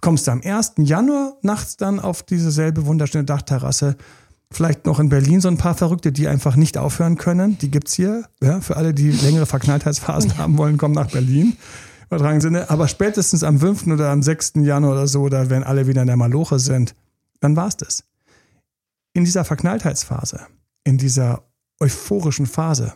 [0.02, 0.74] Kommst du am 1.
[0.78, 3.96] Januar nachts dann auf diese selbe wunderschöne Dachterrasse,
[4.52, 7.56] vielleicht noch in Berlin so ein paar Verrückte, die einfach nicht aufhören können.
[7.58, 8.24] Die gibt's hier.
[8.42, 11.56] Ja, für alle, die längere Verknalltheitsphasen haben wollen, kommen nach Berlin.
[12.02, 12.70] Im übertragenen Sinne.
[12.70, 13.86] Aber spätestens am 5.
[13.86, 14.54] oder am 6.
[14.56, 16.94] Januar oder so, oder wenn alle wieder in der Maloche sind,
[17.40, 18.04] dann war's das.
[19.14, 20.46] In dieser Verknalltheitsphase,
[20.84, 21.49] in dieser
[21.80, 22.94] euphorischen Phase,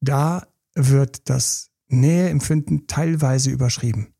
[0.00, 4.14] da wird das Näheempfinden teilweise überschrieben.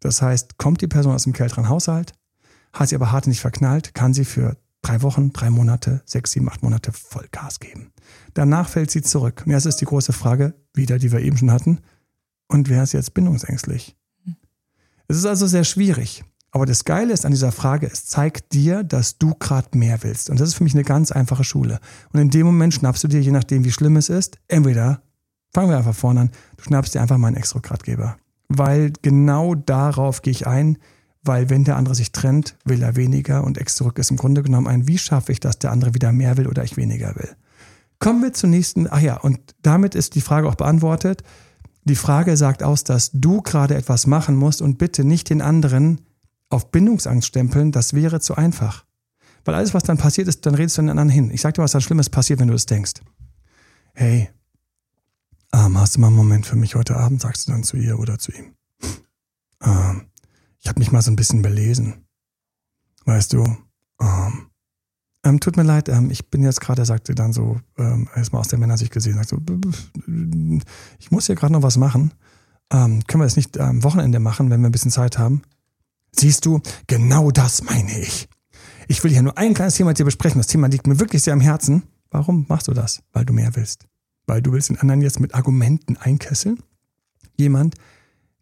[0.00, 2.12] Das heißt, kommt die Person aus dem kälteren Haushalt,
[2.72, 6.48] hat sie aber hart nicht verknallt, kann sie für drei Wochen, drei Monate, sechs, sieben,
[6.48, 7.92] acht Monate Vollgas geben.
[8.34, 9.44] Danach fällt sie zurück.
[9.46, 11.80] Und das ist die große Frage, wieder, die wir eben schon hatten.
[12.48, 13.96] Und wer ist jetzt bindungsängstlich?
[15.06, 16.24] Es ist also sehr schwierig.
[16.54, 20.28] Aber das Geile ist an dieser Frage, es zeigt dir, dass du gerade mehr willst.
[20.28, 21.80] Und das ist für mich eine ganz einfache Schule.
[22.12, 25.00] Und in dem Moment schnappst du dir, je nachdem, wie schlimm es ist, entweder,
[25.54, 28.18] fangen wir einfach vorne an, du schnappst dir einfach mal einen Extrogradgeber.
[28.48, 30.76] Weil genau darauf gehe ich ein,
[31.22, 34.42] weil wenn der andere sich trennt, will er weniger und Ex zurück ist im Grunde
[34.42, 37.30] genommen ein, wie schaffe ich, dass der andere wieder mehr will oder ich weniger will.
[37.98, 41.22] Kommen wir zur nächsten, ach ja, und damit ist die Frage auch beantwortet.
[41.84, 46.00] Die Frage sagt aus, dass du gerade etwas machen musst und bitte nicht den anderen
[46.52, 48.84] auf Bindungsangst stempeln, das wäre zu einfach.
[49.44, 51.30] Weil alles, was dann passiert ist, dann redest du den anderen hin.
[51.30, 52.94] Ich sag dir, was dann Schlimmes passiert, wenn du das denkst.
[53.94, 54.30] Hey,
[55.52, 57.98] ähm, hast du mal einen Moment für mich heute Abend, sagst du dann zu ihr
[57.98, 58.54] oder zu ihm.
[59.64, 60.08] Ähm,
[60.58, 62.04] ich habe mich mal so ein bisschen belesen.
[63.04, 63.44] Weißt du,
[64.00, 64.50] ähm,
[65.24, 68.40] ähm, tut mir leid, ähm, ich bin jetzt gerade, er sagte dann so, ähm, erstmal
[68.40, 69.38] aus der Männersicht gesehen, sagt so,
[70.98, 72.12] ich muss hier gerade noch was machen.
[72.72, 75.42] Ähm, können wir das nicht am Wochenende machen, wenn wir ein bisschen Zeit haben?
[76.14, 78.28] Siehst du, genau das meine ich.
[78.88, 80.38] Ich will hier nur ein kleines Thema mit dir besprechen.
[80.38, 81.84] Das Thema liegt mir wirklich sehr am Herzen.
[82.10, 83.02] Warum machst du das?
[83.12, 83.86] Weil du mehr willst.
[84.26, 86.62] Weil du willst den anderen jetzt mit Argumenten einkesseln.
[87.36, 87.74] Jemand,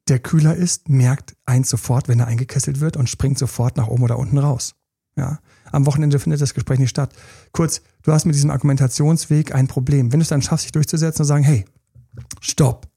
[0.09, 4.03] der kühler ist, merkt eins sofort, wenn er eingekesselt wird und springt sofort nach oben
[4.03, 4.75] oder unten raus.
[5.17, 5.39] Ja.
[5.71, 7.15] Am Wochenende findet das Gespräch nicht statt.
[7.53, 10.13] Kurz, du hast mit diesem Argumentationsweg ein Problem.
[10.13, 11.65] Wenn du es dann schaffst, dich durchzusetzen und sagen, hey,
[12.41, 12.89] stopp.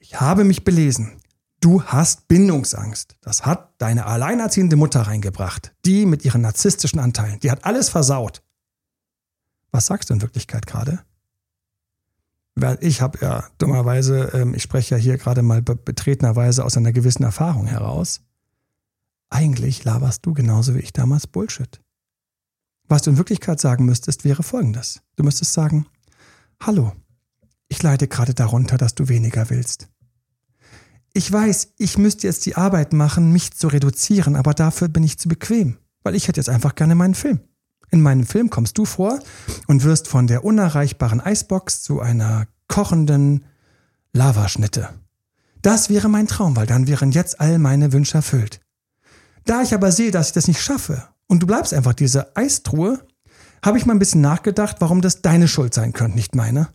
[0.00, 1.17] Ich habe mich belesen.
[1.60, 3.16] Du hast Bindungsangst.
[3.20, 5.74] Das hat deine alleinerziehende Mutter reingebracht.
[5.84, 7.40] Die mit ihren narzisstischen Anteilen.
[7.40, 8.42] Die hat alles versaut.
[9.72, 11.00] Was sagst du in Wirklichkeit gerade?
[12.54, 16.92] Weil ich habe ja dummerweise, ähm, ich spreche ja hier gerade mal betretenerweise aus einer
[16.92, 18.20] gewissen Erfahrung heraus.
[19.30, 21.80] Eigentlich laberst du genauso wie ich damals Bullshit.
[22.88, 25.02] Was du in Wirklichkeit sagen müsstest, wäre folgendes.
[25.16, 25.86] Du müsstest sagen,
[26.60, 26.92] hallo,
[27.68, 29.88] ich leide gerade darunter, dass du weniger willst.
[31.12, 35.18] Ich weiß, ich müsste jetzt die Arbeit machen, mich zu reduzieren, aber dafür bin ich
[35.18, 37.40] zu bequem, weil ich hätte jetzt einfach gerne meinen Film.
[37.90, 39.18] In meinem Film kommst du vor
[39.66, 43.46] und wirst von der unerreichbaren Eisbox zu einer kochenden
[44.12, 44.90] Lavaschnitte.
[45.62, 48.60] Das wäre mein Traum, weil dann wären jetzt all meine Wünsche erfüllt.
[49.44, 53.00] Da ich aber sehe, dass ich das nicht schaffe und du bleibst einfach diese Eistruhe,
[53.64, 56.68] habe ich mal ein bisschen nachgedacht, warum das deine Schuld sein könnte, nicht meine.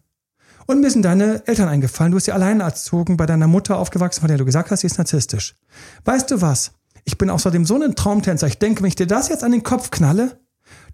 [0.66, 2.12] Und mir sind deine Eltern eingefallen.
[2.12, 4.88] Du bist ja alleine erzogen, bei deiner Mutter aufgewachsen, von der du gesagt hast, sie
[4.88, 5.56] ist narzisstisch.
[6.06, 6.72] Weißt du was?
[7.06, 8.48] Ich bin außerdem so ein Traumtänzer.
[8.48, 10.40] Ich denke, wenn ich dir das jetzt an den Kopf knalle,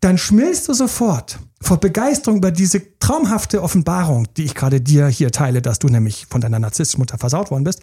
[0.01, 5.32] dann schmilzt du sofort vor Begeisterung über diese traumhafte Offenbarung, die ich gerade dir hier
[5.32, 7.82] teile, dass du nämlich von deiner narzisstischen Mutter versaut worden bist,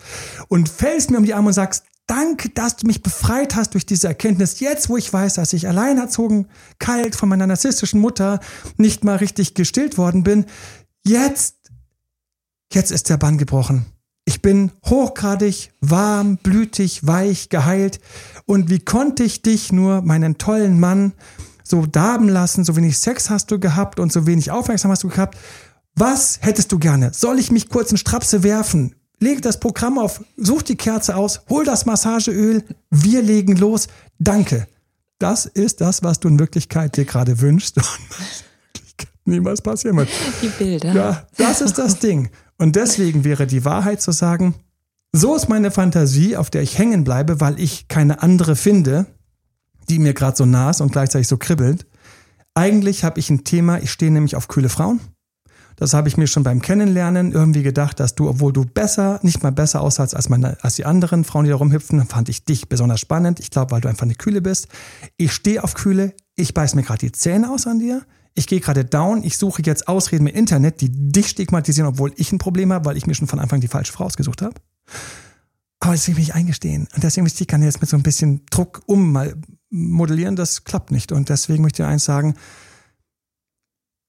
[0.48, 3.84] und fällst mir um die Arme und sagst, danke, dass du mich befreit hast durch
[3.84, 4.60] diese Erkenntnis.
[4.60, 8.40] Jetzt, wo ich weiß, dass ich allein erzogen, kalt von meiner narzisstischen Mutter
[8.76, 10.46] nicht mal richtig gestillt worden bin,
[11.04, 11.55] jetzt
[12.72, 13.86] Jetzt ist der Bann gebrochen.
[14.24, 18.00] Ich bin hochgradig, warm, blütig, weich, geheilt.
[18.44, 21.12] Und wie konnte ich dich nur, meinen tollen Mann,
[21.62, 22.64] so darben lassen?
[22.64, 25.38] So wenig Sex hast du gehabt und so wenig Aufmerksamkeit hast du gehabt.
[25.94, 27.12] Was hättest du gerne?
[27.14, 28.96] Soll ich mich kurz in Strapse werfen?
[29.20, 33.86] Leg das Programm auf, such die Kerze aus, hol das Massageöl, wir legen los.
[34.18, 34.66] Danke.
[35.18, 37.86] Das ist das, was du in Wirklichkeit dir gerade wünschst und
[39.24, 40.10] niemals passieren wird.
[40.42, 40.92] Die Bilder.
[40.92, 42.28] Ja, das ist das Ding.
[42.58, 44.54] Und deswegen wäre die Wahrheit zu sagen,
[45.12, 49.06] so ist meine Fantasie, auf der ich hängen bleibe, weil ich keine andere finde,
[49.88, 51.86] die mir gerade so nah ist und gleichzeitig so kribbelt.
[52.54, 55.00] Eigentlich habe ich ein Thema, ich stehe nämlich auf kühle Frauen.
[55.76, 59.42] Das habe ich mir schon beim Kennenlernen irgendwie gedacht, dass du, obwohl du besser, nicht
[59.42, 62.70] mal besser aussahst als, meine, als die anderen Frauen, die da rumhüpfen, fand ich dich
[62.70, 63.40] besonders spannend.
[63.40, 64.68] Ich glaube, weil du einfach eine Kühle bist.
[65.18, 66.14] Ich stehe auf Kühle.
[66.34, 68.02] Ich beiß mir gerade die Zähne aus an dir
[68.36, 72.30] ich gehe gerade down, ich suche jetzt Ausreden im Internet, die dich stigmatisieren, obwohl ich
[72.32, 74.54] ein Problem habe, weil ich mir schon von Anfang die falsche Frau ausgesucht habe.
[75.80, 76.86] Aber das will ich eingestehen.
[76.94, 79.34] Und deswegen möchte ich gerne jetzt mit so ein bisschen Druck um mal
[79.70, 81.12] modellieren, das klappt nicht.
[81.12, 82.34] Und deswegen möchte ich eins sagen,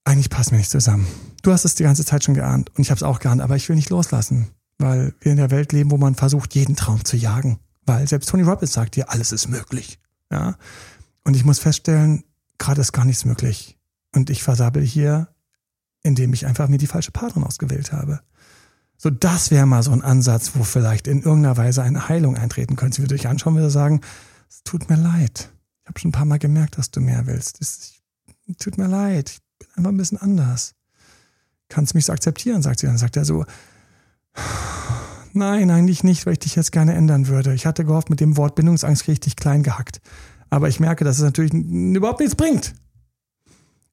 [0.04, 1.08] eigentlich passt mir nicht zusammen.
[1.42, 3.56] Du hast es die ganze Zeit schon geahnt und ich habe es auch geahnt, aber
[3.56, 7.04] ich will nicht loslassen, weil wir in der Welt leben, wo man versucht, jeden Traum
[7.06, 7.60] zu jagen.
[7.86, 10.00] Weil selbst Tony Robbins sagt dir, alles ist möglich.
[10.32, 10.58] Ja.
[11.24, 12.24] Und ich muss feststellen,
[12.58, 13.77] gerade ist gar nichts möglich.
[14.18, 15.30] Und ich versabbel hier,
[16.04, 18.22] indem ich einfach mir die falsche Partnerin ausgewählt habe.
[18.98, 22.76] So, das wäre mal so ein Ansatz, wo vielleicht in irgendeiner Weise eine Heilung eintreten
[22.76, 22.96] könnte.
[22.96, 24.02] Sie würde dich anschauen und sagen,
[24.50, 25.52] es tut mir leid.
[25.84, 27.62] Ich habe schon ein paar Mal gemerkt, dass du mehr willst.
[27.62, 28.02] Es
[28.58, 29.30] tut mir leid.
[29.30, 30.74] Ich bin einfach ein bisschen anders.
[31.70, 32.88] kannst du mich so akzeptieren, sagt sie.
[32.88, 33.46] Dann sagt er so,
[35.34, 37.54] nein, eigentlich nicht, weil ich dich jetzt gerne ändern würde.
[37.54, 40.02] Ich hatte gehofft, mit dem Wort Bindungsangst richtig klein gehackt.
[40.50, 42.74] Aber ich merke, dass es natürlich überhaupt nichts bringt.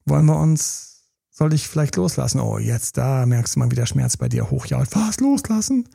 [0.05, 2.39] Wollen wir uns, soll ich vielleicht loslassen?
[2.39, 4.95] Oh, jetzt, da merkst du mal, wie der Schmerz bei dir hochjault.
[4.95, 5.87] Was, loslassen?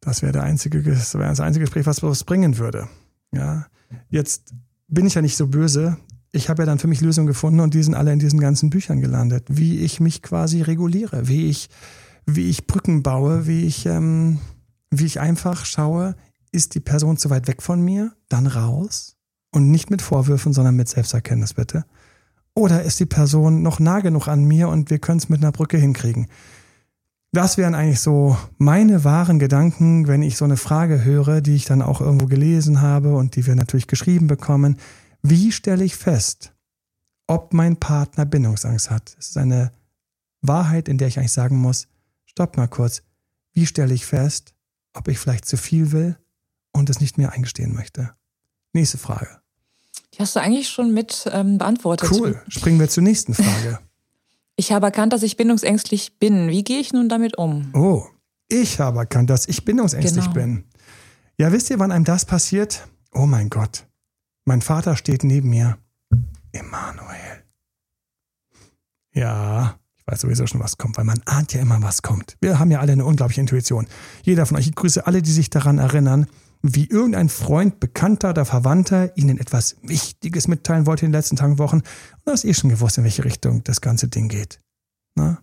[0.00, 2.88] Das wäre der einzige, das das einzige Gespräch, was was bringen würde.
[3.32, 3.66] Ja,
[4.08, 4.54] jetzt
[4.88, 5.96] bin ich ja nicht so böse.
[6.32, 8.70] Ich habe ja dann für mich Lösungen gefunden und die sind alle in diesen ganzen
[8.70, 9.46] Büchern gelandet.
[9.48, 11.68] Wie ich mich quasi reguliere, wie ich,
[12.24, 14.38] wie ich Brücken baue, wie ich, ähm,
[14.90, 16.14] wie ich einfach schaue,
[16.52, 19.16] ist die Person zu weit weg von mir, dann raus
[19.50, 21.84] und nicht mit Vorwürfen, sondern mit Selbsterkenntnis bitte.
[22.58, 25.52] Oder ist die Person noch nah genug an mir und wir können es mit einer
[25.52, 26.26] Brücke hinkriegen?
[27.30, 31.66] Das wären eigentlich so meine wahren Gedanken, wenn ich so eine Frage höre, die ich
[31.66, 34.78] dann auch irgendwo gelesen habe und die wir natürlich geschrieben bekommen.
[35.20, 36.54] Wie stelle ich fest,
[37.26, 39.14] ob mein Partner Bindungsangst hat?
[39.18, 39.70] Es ist eine
[40.40, 41.88] Wahrheit, in der ich eigentlich sagen muss,
[42.24, 43.02] stopp mal kurz.
[43.52, 44.54] Wie stelle ich fest,
[44.94, 46.16] ob ich vielleicht zu viel will
[46.72, 48.12] und es nicht mehr eingestehen möchte?
[48.72, 49.45] Nächste Frage.
[50.16, 52.10] Die hast du eigentlich schon mit ähm, beantwortet.
[52.10, 52.40] Cool.
[52.48, 53.78] Springen wir zur nächsten Frage.
[54.58, 56.48] Ich habe erkannt, dass ich bindungsängstlich bin.
[56.48, 57.68] Wie gehe ich nun damit um?
[57.74, 58.04] Oh,
[58.48, 60.34] ich habe erkannt, dass ich bindungsängstlich Genau.
[60.34, 60.64] bin.
[61.36, 62.88] Ja, wisst ihr, wann einem das passiert?
[63.12, 63.86] Oh mein Gott.
[64.46, 65.76] Mein Vater steht neben mir.
[66.52, 67.44] Emanuel.
[69.12, 72.36] Ja, ich weiß sowieso schon, was kommt, weil man ahnt ja immer, was kommt.
[72.40, 73.86] Wir haben ja alle eine unglaubliche Intuition.
[74.22, 76.28] Jeder von euch, ich grüße alle, die sich daran erinnern,
[76.62, 81.58] wie irgendein Freund, Bekannter oder Verwandter ihnen etwas Wichtiges mitteilen wollte in den letzten Tagen,
[81.58, 81.76] Wochen.
[81.76, 81.86] Und
[82.24, 84.60] du hast eh schon gewusst, in welche Richtung das ganze Ding geht.
[85.14, 85.38] Na?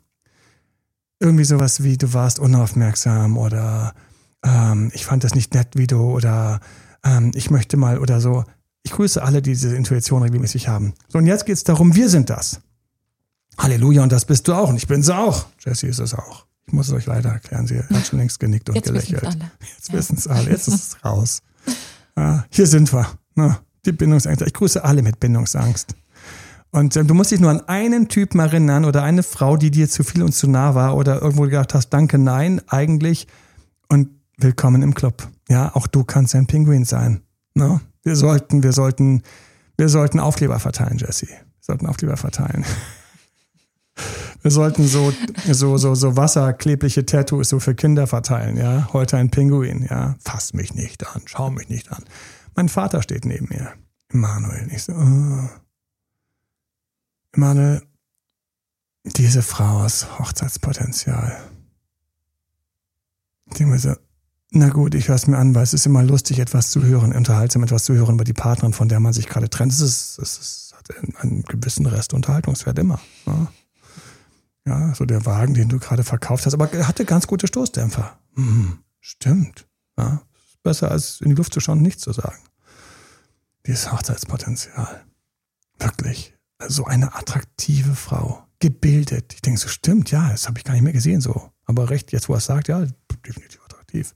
[1.19, 3.93] Irgendwie sowas wie, du warst unaufmerksam oder
[4.43, 6.59] ähm, ich fand das nicht nett, wie du oder
[7.03, 8.43] ähm, ich möchte mal oder so.
[8.83, 10.93] Ich grüße alle, die diese Intuition regelmäßig haben.
[11.07, 12.59] So, und jetzt geht's darum, wir sind das.
[13.57, 14.69] Halleluja, und das bist du auch.
[14.69, 15.45] Und ich bin sie auch.
[15.59, 16.45] Jessie ist es auch.
[16.65, 17.67] Ich muss es euch leider erklären.
[17.67, 19.25] Sie hat schon längst genickt und Jetzt wissen's gelächelt.
[19.41, 19.51] alle.
[19.75, 19.93] Jetzt Ja.
[19.95, 20.49] wissen es alle.
[20.49, 21.41] Jetzt ist es raus.
[22.17, 23.07] Ja, hier sind wir.
[23.35, 24.41] Na, die Bindungsangst.
[24.43, 25.95] Ich grüße alle mit Bindungsangst.
[26.71, 29.89] Und ähm, du musst dich nur an einen Typen erinnern oder eine Frau, die dir
[29.89, 33.27] zu viel und zu nah war oder irgendwo gedacht hast, danke, nein, eigentlich.
[33.89, 35.27] Und willkommen im Club.
[35.49, 37.21] Ja, auch du kannst ein Pinguin sein.
[37.53, 37.81] Ne?
[38.03, 39.21] Wir sollten, wir sollten,
[39.77, 41.27] wir sollten Aufkleber verteilen, Jesse.
[41.27, 42.65] Wir sollten Aufkleber verteilen.
[44.43, 45.13] Wir sollten so,
[45.49, 48.89] so, so, so wasserklebliche Tattoos so für Kinder verteilen, ja.
[48.91, 50.17] Heute ein Pinguin, ja.
[50.19, 52.03] Fass mich nicht an, schau mich nicht an.
[52.53, 53.73] Mein Vater steht neben mir.
[54.09, 54.69] Emanuel.
[54.73, 55.49] Ich so, oh.
[57.31, 57.83] Emanuel,
[59.05, 61.37] diese Frau aus Hochzeitspotenzial.
[63.45, 63.95] Ich denke mir so,
[64.51, 67.13] na gut, ich höre es mir an, weil es ist immer lustig, etwas zu hören,
[67.13, 69.71] unterhaltsam etwas zu hören über die Partnerin, von der man sich gerade trennt.
[69.71, 70.89] Es, ist, es ist, hat
[71.21, 72.99] einen gewissen Rest Unterhaltungswert immer.
[73.25, 73.47] Ne?
[74.65, 78.17] Ja, so der Wagen, den du gerade verkauft hast, aber er hatte ganz gute Stoßdämpfer.
[78.35, 79.67] Hm, stimmt.
[79.97, 80.21] Ja,
[80.63, 82.41] besser als in die Luft zu schauen und nichts zu sagen.
[83.65, 85.03] Dieses Hochzeitspotenzial.
[85.79, 86.33] Wirklich.
[86.67, 88.45] So eine attraktive Frau.
[88.59, 89.33] Gebildet.
[89.33, 91.51] Ich denke so, stimmt, ja, das habe ich gar nicht mehr gesehen so.
[91.65, 92.85] Aber recht, jetzt wo er es sagt, ja,
[93.25, 94.15] definitiv attraktiv.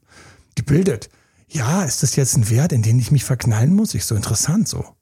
[0.55, 1.09] Gebildet.
[1.49, 3.93] Ja, ist das jetzt ein Wert, in den ich mich verknallen muss?
[3.93, 4.95] Ich so interessant so.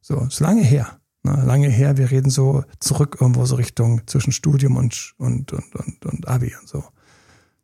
[0.00, 1.00] So, ist lange her.
[1.24, 5.76] Ne, lange her, wir reden so zurück irgendwo so Richtung zwischen Studium und, und, und,
[5.76, 6.84] und, und Abi und so.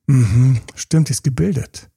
[0.06, 1.90] Mhm, stimmt, die ist gebildet.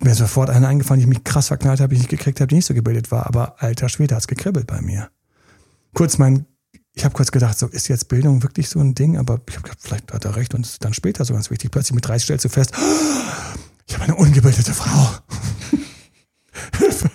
[0.00, 2.40] Mir ist sofort eine eingefallen, die ich mich krass verknallt habe, die ich nicht gekriegt
[2.40, 3.26] habe, die nicht so gebildet war.
[3.26, 5.10] Aber alter Schwede hat's gekribbelt bei mir.
[5.94, 6.44] Kurz mein,
[6.92, 9.16] ich habe kurz gedacht, so ist jetzt Bildung wirklich so ein Ding?
[9.16, 11.50] Aber ich habe gedacht, vielleicht hat er recht und es ist dann später so ganz
[11.50, 11.70] wichtig.
[11.70, 12.72] Plötzlich mit 30 stellst du fest,
[13.86, 15.10] ich habe eine ungebildete Frau.
[16.78, 17.10] Hilfe.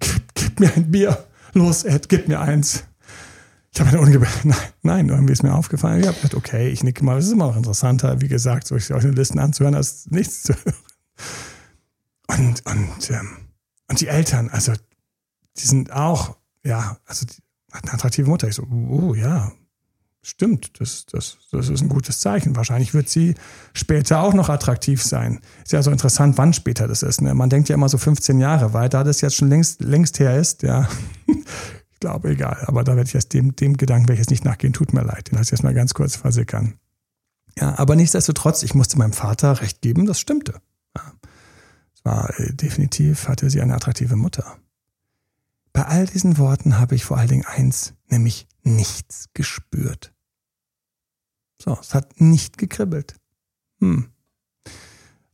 [0.00, 1.26] Gib, gib mir ein Bier.
[1.54, 2.84] Los, Ed, gib mir eins.
[3.72, 4.48] Ich habe ungebildete.
[4.48, 6.00] Nein, nein, irgendwie ist mir aufgefallen.
[6.00, 7.16] Ich habe gedacht, okay, ich nicke mal.
[7.16, 10.74] Das ist immer noch interessanter, wie gesagt, solche Listen anzuhören, als nichts zu hören.
[12.28, 13.36] Und, und, ähm,
[13.88, 14.72] und die Eltern, also,
[15.56, 18.48] die sind auch, ja, also, die hat eine attraktive Mutter.
[18.48, 19.52] Ich so, oh ja,
[20.22, 22.56] stimmt, das, das, das ist ein gutes Zeichen.
[22.56, 23.34] Wahrscheinlich wird sie
[23.72, 25.40] später auch noch attraktiv sein.
[25.64, 27.22] Ist ja so interessant, wann später das ist.
[27.22, 27.34] Ne?
[27.34, 30.38] Man denkt ja immer so 15 Jahre weit, da das jetzt schon längst, längst her
[30.38, 30.88] ist, ja.
[31.98, 32.64] Ich glaube, egal.
[32.68, 35.32] Aber da werde ich jetzt dem, dem Gedanken jetzt nicht nachgehen, tut mir leid.
[35.32, 36.78] Den lasse ich jetzt mal ganz kurz versickern.
[37.58, 40.60] Ja, aber nichtsdestotrotz, ich musste meinem Vater recht geben, das stimmte.
[40.96, 41.12] Ja.
[41.92, 44.58] Es war äh, definitiv, hatte sie eine attraktive Mutter.
[45.72, 50.14] Bei all diesen Worten habe ich vor allen Dingen eins, nämlich nichts gespürt.
[51.60, 53.16] So, es hat nicht gekribbelt.
[53.80, 54.06] Hm.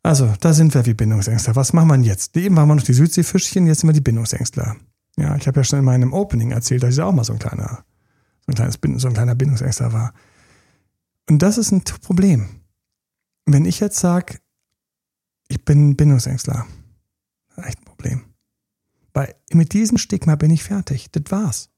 [0.02, 1.56] Also, da sind wir wie Bindungsängstler.
[1.56, 2.34] Was machen wir jetzt?
[2.38, 4.76] Eben waren wir noch die Südseefischchen, jetzt sind wir die Bindungsängstler.
[5.16, 7.38] Ja, ich habe ja schon in meinem Opening erzählt, dass ich auch mal so ein
[7.38, 7.84] kleiner,
[8.46, 10.12] so ein kleines, so ein kleiner Bindungsängstler war.
[11.28, 12.60] Und das ist ein Problem.
[13.46, 14.38] Wenn ich jetzt sage,
[15.48, 16.66] ich bin Bindungsängstler,
[17.56, 18.24] echt ein Problem.
[19.12, 21.10] Weil mit diesem Stigma bin ich fertig.
[21.12, 21.70] Das war's.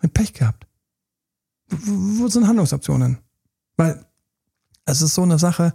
[0.00, 0.66] Hab Pech gehabt.
[1.68, 3.18] Wo, sind Handlungsoptionen?
[3.76, 4.04] Weil
[4.84, 5.72] es ist so eine Sache,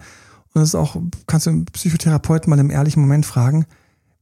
[0.54, 0.98] und es ist auch,
[1.28, 3.66] kannst du einen Psychotherapeuten mal im ehrlichen Moment fragen,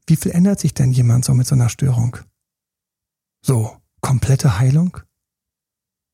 [0.08, 2.18] wie viel ändert sich denn jemand so mit so einer Störung?
[3.46, 4.98] So, komplette Heilung?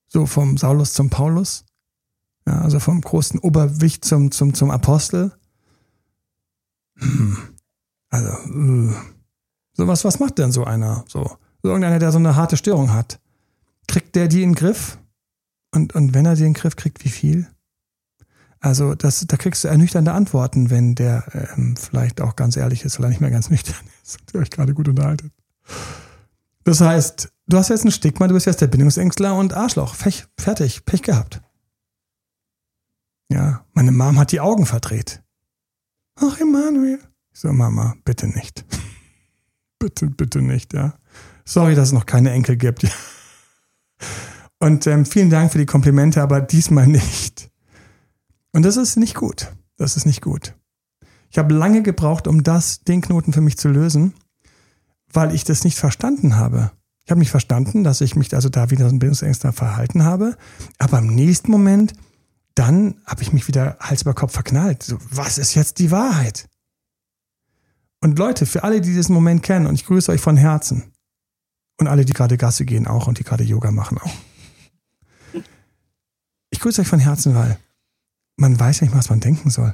[0.07, 1.63] So vom Saulus zum Paulus?
[2.47, 5.31] Ja, also vom großen Oberwicht zum, zum, zum Apostel?
[6.97, 7.37] Hm.
[8.09, 8.95] Also, äh.
[9.73, 11.05] so was, was macht denn so einer?
[11.07, 13.19] So, irgendeiner, der so eine harte Störung hat.
[13.87, 14.97] Kriegt der die in den Griff?
[15.71, 17.47] Und, und wenn er die in den Griff kriegt, wie viel?
[18.59, 22.97] Also das, da kriegst du ernüchternde Antworten, wenn der ähm, vielleicht auch ganz ehrlich ist,
[22.97, 25.31] weil er nicht mehr ganz nüchtern ist und ihr euch gerade gut unterhaltet.
[26.69, 29.97] Das heißt, du hast jetzt ein Stigma, du bist jetzt der Bindungsängstler und Arschloch.
[29.97, 31.41] Pech, fertig, Pech gehabt.
[33.27, 35.23] Ja, meine Mom hat die Augen verdreht.
[36.15, 36.99] Ach, Emanuel.
[37.33, 38.65] Ich so, Mama, bitte nicht.
[39.79, 40.93] bitte, bitte nicht, ja.
[41.43, 42.85] Sorry, dass es noch keine Enkel gibt.
[44.59, 47.49] Und ähm, vielen Dank für die Komplimente, aber diesmal nicht.
[48.51, 49.51] Und das ist nicht gut.
[49.77, 50.53] Das ist nicht gut.
[51.31, 54.13] Ich habe lange gebraucht, um das, den Knoten für mich zu lösen,
[55.13, 56.71] weil ich das nicht verstanden habe.
[57.05, 60.37] Ich habe nicht verstanden, dass ich mich also da wieder so ein Bildungsängster verhalten habe.
[60.77, 61.93] Aber im nächsten Moment,
[62.53, 64.83] dann habe ich mich wieder Hals über Kopf verknallt.
[64.83, 66.47] So, was ist jetzt die Wahrheit?
[68.01, 70.93] Und Leute, für alle, die diesen Moment kennen, und ich grüße euch von Herzen.
[71.77, 74.13] Und alle, die gerade Gasse gehen auch und die gerade Yoga machen auch.
[76.49, 77.57] Ich grüße euch von Herzen, weil
[78.35, 79.73] man weiß nicht, was man denken soll.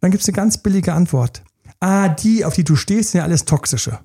[0.00, 1.44] Dann gibt es eine ganz billige Antwort.
[1.80, 4.00] Ah, die, auf die du stehst, sind ja alles toxische.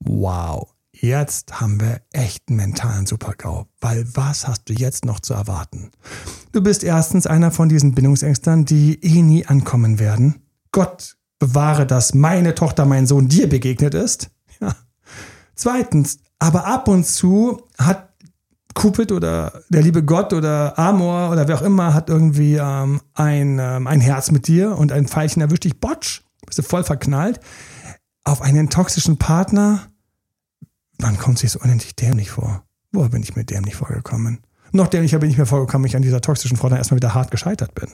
[0.00, 3.66] Wow, jetzt haben wir echt einen mentalen Supergau.
[3.80, 5.90] Weil was hast du jetzt noch zu erwarten?
[6.52, 10.42] Du bist erstens einer von diesen Bindungsängstern, die eh nie ankommen werden.
[10.72, 14.30] Gott bewahre, dass meine Tochter, mein Sohn dir begegnet ist.
[14.60, 14.74] Ja.
[15.54, 18.10] Zweitens, aber ab und zu hat
[18.74, 23.58] Cupid oder der liebe Gott oder Amor oder wer auch immer hat irgendwie ähm, ein,
[23.58, 27.40] ähm, ein Herz mit dir und ein Pfeilchen erwischt dich, botsch, bist du voll verknallt.
[28.24, 29.90] Auf einen toxischen Partner,
[30.98, 32.64] man kommt sich so unendlich dämlich vor.
[32.92, 34.40] Woher bin ich mir dämlich vorgekommen?
[34.72, 37.30] Noch dämlicher bin ich mir vorgekommen, ich an dieser toxischen Frau dann erstmal wieder hart
[37.30, 37.88] gescheitert bin.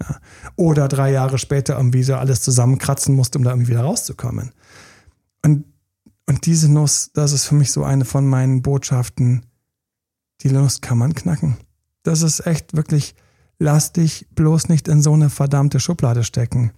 [0.00, 0.20] Ja.
[0.56, 4.52] Oder drei Jahre später irgendwie so alles zusammenkratzen musste, um da irgendwie wieder rauszukommen.
[5.44, 5.64] Und,
[6.26, 9.46] und diese Nuss, das ist für mich so eine von meinen Botschaften,
[10.42, 11.56] die Lust kann man knacken.
[12.02, 13.14] Das ist echt wirklich,
[13.58, 16.72] lass dich bloß nicht in so eine verdammte Schublade stecken.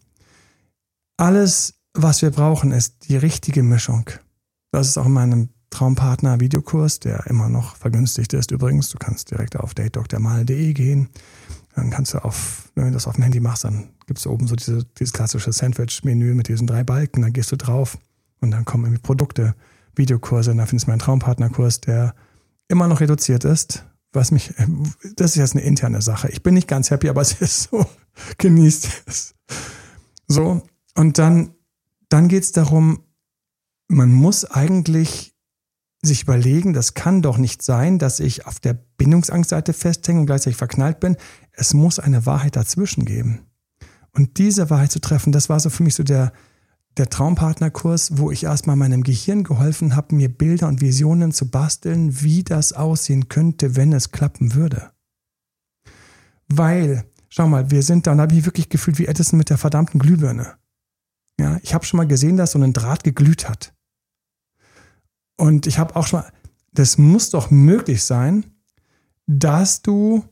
[1.16, 4.10] Alles, was wir brauchen, ist die richtige Mischung.
[4.72, 8.90] Das ist auch in meinem Traumpartner Videokurs, der immer noch vergünstigt ist übrigens.
[8.90, 11.08] Du kannst direkt auf datedoktermal.de gehen.
[11.74, 14.46] Dann kannst du auf, wenn du das auf dem Handy machst, dann gibt es oben
[14.46, 17.22] so diese, dieses klassische Sandwich-Menü mit diesen drei Balken.
[17.22, 17.98] Dann gehst du drauf
[18.40, 19.54] und dann kommen irgendwie Produkte,
[19.96, 20.52] Videokurse.
[20.52, 22.14] Und da findest du meinen Traumpartnerkurs, der
[22.68, 24.54] immer noch reduziert ist, was mich,
[25.16, 26.28] das ist jetzt eine interne Sache.
[26.28, 27.86] Ich bin nicht ganz happy, aber es ist so,
[28.38, 29.34] genießt es.
[30.28, 30.62] So,
[30.94, 31.53] und dann,
[32.14, 33.00] dann geht es darum,
[33.88, 35.34] man muss eigentlich
[36.00, 40.56] sich überlegen, das kann doch nicht sein, dass ich auf der Bindungsangstseite festhänge und gleichzeitig
[40.56, 41.16] verknallt bin.
[41.50, 43.40] Es muss eine Wahrheit dazwischen geben.
[44.12, 46.32] Und diese Wahrheit zu treffen, das war so für mich so der,
[46.98, 52.22] der Traumpartnerkurs, wo ich erstmal meinem Gehirn geholfen habe, mir Bilder und Visionen zu basteln,
[52.22, 54.92] wie das aussehen könnte, wenn es klappen würde.
[56.46, 59.50] Weil, schau mal, wir sind da, und da habe ich wirklich gefühlt wie Edison mit
[59.50, 60.54] der verdammten Glühbirne.
[61.38, 63.74] Ja, ich habe schon mal gesehen, dass so ein Draht geglüht hat.
[65.36, 66.32] Und ich habe auch schon mal,
[66.72, 68.44] das muss doch möglich sein,
[69.26, 70.24] dass du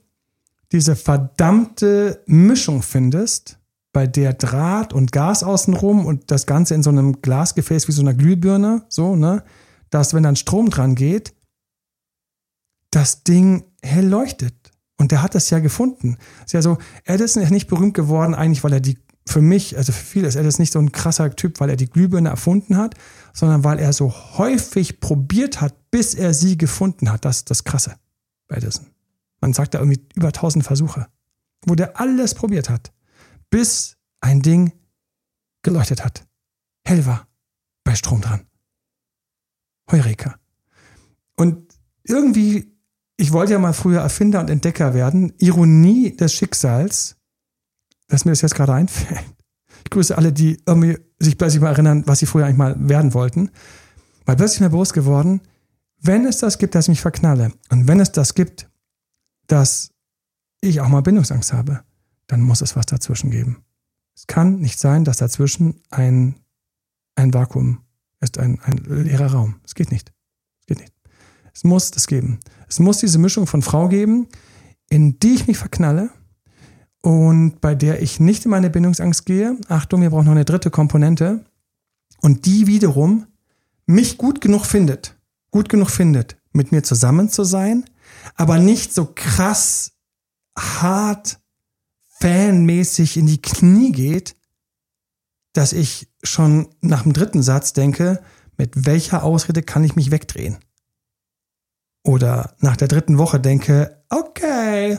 [0.70, 3.58] diese verdammte Mischung findest,
[3.92, 8.00] bei der Draht und Gas außenrum und das Ganze in so einem Glasgefäß wie so
[8.00, 9.44] einer Glühbirne, so, ne,
[9.90, 11.34] dass wenn dann Strom dran geht,
[12.90, 14.54] das Ding hell leuchtet.
[14.98, 16.16] Und der hat das ja gefunden.
[16.44, 19.92] Ist ja so, Edison ist nicht berühmt geworden, eigentlich, weil er die, für mich, also
[19.92, 22.94] für viele ist Edison nicht so ein krasser Typ, weil er die Glühbirne erfunden hat,
[23.32, 27.24] sondern weil er so häufig probiert hat, bis er sie gefunden hat.
[27.24, 27.96] Das ist das Krasse
[28.48, 28.86] bei Edison.
[29.40, 31.06] Man sagt da irgendwie über tausend Versuche,
[31.66, 32.92] wo der alles probiert hat
[33.52, 34.72] bis ein Ding
[35.62, 36.26] geleuchtet hat.
[36.84, 37.28] Hell war.
[37.84, 38.46] Bei Strom dran.
[39.90, 40.36] Heureka.
[41.36, 42.76] Und irgendwie,
[43.16, 45.34] ich wollte ja mal früher Erfinder und Entdecker werden.
[45.38, 47.16] Ironie des Schicksals,
[48.12, 49.24] dass mir das jetzt gerade einfällt.
[49.84, 53.14] Ich grüße alle, die irgendwie sich plötzlich mal erinnern, was sie früher eigentlich mal werden
[53.14, 53.50] wollten.
[54.26, 55.40] Weil plötzlich mir bewusst geworden,
[55.98, 58.68] wenn es das gibt, dass ich mich verknalle und wenn es das gibt,
[59.46, 59.92] dass
[60.60, 61.84] ich auch mal Bindungsangst habe,
[62.26, 63.64] dann muss es was dazwischen geben.
[64.14, 66.34] Es kann nicht sein, dass dazwischen ein,
[67.14, 67.80] ein Vakuum
[68.20, 69.56] ist, ein, ein leerer Raum.
[69.64, 70.12] Es geht nicht.
[70.60, 70.92] Es geht nicht.
[71.54, 72.40] Es muss das geben.
[72.68, 74.28] Es muss diese Mischung von Frau geben,
[74.90, 76.10] in die ich mich verknalle
[77.02, 79.56] und bei der ich nicht in meine Bindungsangst gehe.
[79.68, 81.44] Achtung, wir brauchen noch eine dritte Komponente.
[82.20, 83.26] Und die wiederum
[83.86, 85.16] mich gut genug findet,
[85.50, 87.84] gut genug findet, mit mir zusammen zu sein,
[88.36, 89.92] aber nicht so krass
[90.56, 91.40] hart
[92.20, 94.36] fanmäßig in die Knie geht,
[95.52, 98.22] dass ich schon nach dem dritten Satz denke,
[98.56, 100.58] mit welcher Ausrede kann ich mich wegdrehen?
[102.04, 104.98] Oder nach der dritten Woche denke, okay,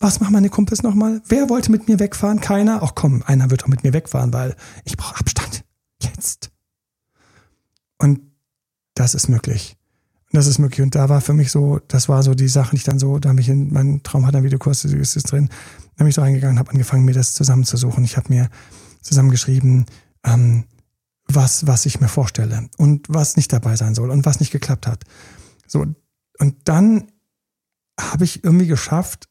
[0.00, 1.20] was machen meine Kumpels nochmal?
[1.26, 2.40] Wer wollte mit mir wegfahren?
[2.40, 2.82] Keiner?
[2.82, 5.62] Ach komm, einer wird doch mit mir wegfahren, weil ich brauche Abstand.
[6.02, 6.50] Jetzt.
[7.98, 8.20] Und
[8.94, 9.76] das ist möglich.
[10.32, 10.80] Das ist möglich.
[10.80, 13.18] Und da war für mich so, das war so die Sache, die ich dann so,
[13.18, 15.50] da habe ich in meinem Traum hat ein Videokurs, ist es drin,
[15.96, 18.02] da bin ich so reingegangen, habe angefangen, mir das zusammenzusuchen.
[18.04, 18.48] Ich habe mir
[19.02, 19.84] zusammengeschrieben,
[20.24, 20.64] ähm,
[21.26, 24.86] was, was ich mir vorstelle und was nicht dabei sein soll und was nicht geklappt
[24.86, 25.04] hat.
[25.66, 25.84] So.
[26.38, 27.12] Und dann
[28.00, 29.29] habe ich irgendwie geschafft,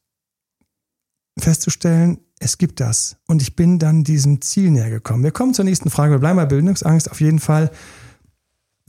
[1.39, 3.17] festzustellen, es gibt das.
[3.27, 5.23] Und ich bin dann diesem Ziel näher gekommen.
[5.23, 6.13] Wir kommen zur nächsten Frage.
[6.13, 7.71] Wir bleiben bei Bildungsangst auf jeden Fall.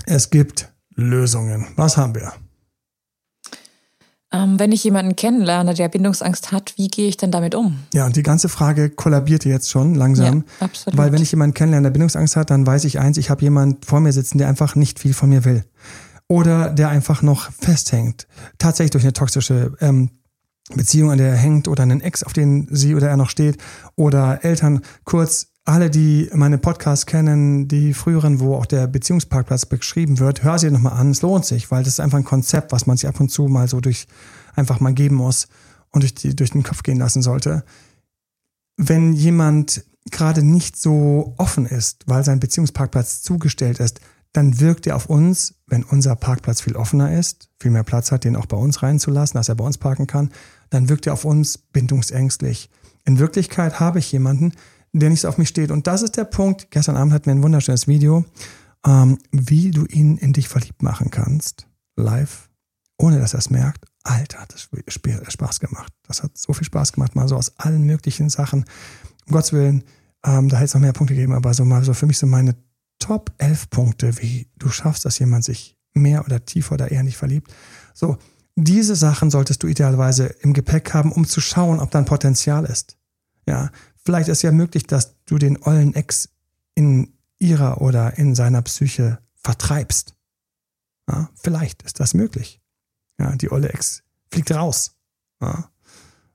[0.06, 1.66] Es gibt Lösungen.
[1.76, 2.32] Was haben wir?
[4.32, 7.80] Ähm, wenn ich jemanden kennenlerne, der Bindungsangst hat, wie gehe ich denn damit um?
[7.92, 10.44] Ja, und die ganze Frage kollabierte jetzt schon langsam.
[10.60, 10.96] Ja, absolut.
[10.96, 13.82] Weil wenn ich jemanden kennenlerne, der Bindungsangst hat, dann weiß ich eins, ich habe jemanden
[13.82, 15.64] vor mir sitzen, der einfach nicht viel von mir will.
[16.28, 18.28] Oder der einfach noch festhängt.
[18.58, 20.10] Tatsächlich durch eine toxische ähm,
[20.74, 23.58] Beziehung, an der er hängt, oder einen Ex, auf den sie oder er noch steht,
[23.96, 30.18] oder Eltern, kurz alle, die meine Podcasts kennen, die früheren, wo auch der Beziehungsparkplatz beschrieben
[30.18, 31.10] wird, hör sie nochmal an.
[31.10, 33.46] Es lohnt sich, weil das ist einfach ein Konzept, was man sich ab und zu
[33.46, 34.06] mal so durch
[34.54, 35.48] einfach mal geben muss
[35.90, 37.64] und durch, die, durch den Kopf gehen lassen sollte.
[38.76, 44.00] Wenn jemand gerade nicht so offen ist, weil sein Beziehungsparkplatz zugestellt ist,
[44.32, 48.24] dann wirkt er auf uns, wenn unser Parkplatz viel offener ist, viel mehr Platz hat,
[48.24, 50.30] den auch bei uns reinzulassen, dass er bei uns parken kann,
[50.70, 52.70] dann wirkt er auf uns bindungsängstlich.
[53.04, 54.52] In Wirklichkeit habe ich jemanden,
[54.92, 55.70] der nicht so auf mich steht.
[55.70, 56.70] Und das ist der Punkt.
[56.70, 58.24] Gestern Abend hatten wir ein wunderschönes Video,
[58.86, 61.66] ähm, wie du ihn in dich verliebt machen kannst.
[61.96, 62.48] Live,
[62.98, 63.84] ohne dass er es merkt.
[64.02, 64.68] Alter, hat das
[65.32, 65.92] Spaß gemacht.
[66.06, 68.64] Das hat so viel Spaß gemacht, mal so aus allen möglichen Sachen.
[69.26, 69.84] Um Gottes Willen,
[70.24, 72.26] ähm, da hätte es noch mehr Punkte gegeben, aber so mal so für mich so
[72.26, 72.54] meine
[73.00, 77.16] Top 11 Punkte, wie du schaffst, dass jemand sich mehr oder tiefer oder eher nicht
[77.16, 77.52] verliebt.
[77.94, 78.16] So,
[78.54, 82.64] diese Sachen solltest du idealerweise im Gepäck haben, um zu schauen, ob da ein Potenzial
[82.64, 82.96] ist.
[83.46, 83.70] Ja,
[84.04, 86.30] Vielleicht ist ja möglich, dass du den ollen Ex
[86.74, 90.14] in ihrer oder in seiner Psyche vertreibst.
[91.08, 92.60] Ja, vielleicht ist das möglich.
[93.18, 94.96] Ja, die olle Ex fliegt raus,
[95.42, 95.70] ja,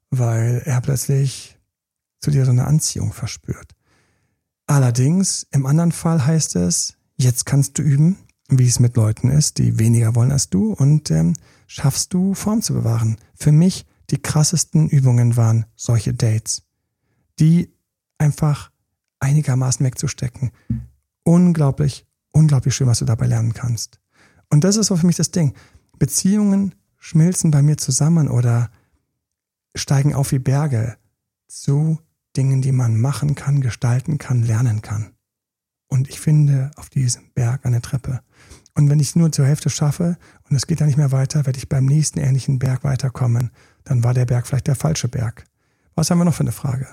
[0.10, 1.58] weil er plötzlich
[2.20, 3.75] zu dir so eine Anziehung verspürt.
[4.68, 8.18] Allerdings, im anderen Fall heißt es, jetzt kannst du üben,
[8.50, 11.34] wie es mit Leuten ist, die weniger wollen als du und ähm,
[11.68, 13.18] schaffst du Form zu bewahren.
[13.36, 16.66] Für mich die krassesten Übungen waren solche Dates
[17.40, 17.74] die
[18.18, 18.72] einfach
[19.20, 20.52] einigermaßen wegzustecken.
[21.24, 24.00] Unglaublich, unglaublich schön, was du dabei lernen kannst.
[24.50, 25.54] Und das ist so für mich das Ding.
[25.98, 28.70] Beziehungen schmilzen bei mir zusammen oder
[29.76, 30.98] steigen auf wie Berge
[31.48, 32.00] zu
[32.38, 35.12] Dingen, die man machen kann, gestalten kann, lernen kann.
[35.88, 38.22] Und ich finde auf diesem Berg eine Treppe.
[38.74, 40.18] Und wenn ich nur zur Hälfte schaffe
[40.50, 43.52] und es geht dann nicht mehr weiter, werde ich beim nächsten ähnlichen Berg weiterkommen.
[43.86, 45.46] Dann war der Berg vielleicht der falsche Berg.
[45.96, 46.88] Was haben wir noch für eine Frage?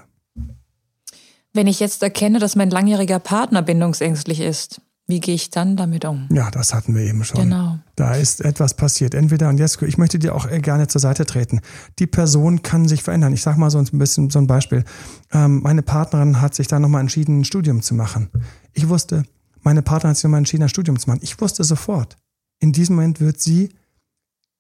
[1.53, 6.05] Wenn ich jetzt erkenne, dass mein langjähriger Partner bindungsängstlich ist, wie gehe ich dann damit
[6.05, 6.29] um?
[6.33, 7.43] Ja, das hatten wir eben schon.
[7.43, 7.79] Genau.
[7.95, 9.15] Da ist etwas passiert.
[9.15, 11.61] Entweder, und jetzt, ich möchte dir auch gerne zur Seite treten.
[11.99, 13.33] Die Person kann sich verändern.
[13.33, 14.85] Ich sage mal so ein bisschen so ein Beispiel.
[15.33, 18.31] Ähm, meine Partnerin hat sich da nochmal entschieden, ein Studium zu machen.
[18.73, 19.25] Ich wusste,
[19.61, 21.21] meine Partnerin hat sich nochmal entschieden, ein Studium zu machen.
[21.23, 22.17] Ich wusste sofort,
[22.61, 23.71] in diesem Moment wird sie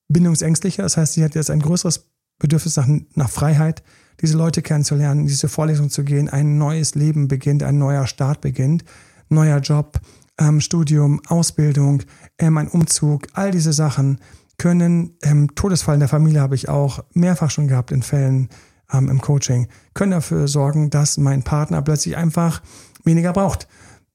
[0.08, 0.82] bindungsängstlicher.
[0.82, 2.06] Das heißt, sie hat jetzt ein größeres
[2.38, 3.82] Bedürfnis nach, nach Freiheit,
[4.20, 8.84] diese Leute kennenzulernen, diese Vorlesung zu gehen, ein neues Leben beginnt, ein neuer Start beginnt,
[9.28, 10.00] neuer Job,
[10.38, 12.02] ähm, Studium, Ausbildung,
[12.38, 14.18] ähm, ein Umzug, all diese Sachen
[14.58, 18.48] können, ähm, Todesfall in der Familie habe ich auch mehrfach schon gehabt in Fällen
[18.92, 22.62] ähm, im Coaching, können dafür sorgen, dass mein Partner plötzlich einfach
[23.04, 23.66] weniger braucht.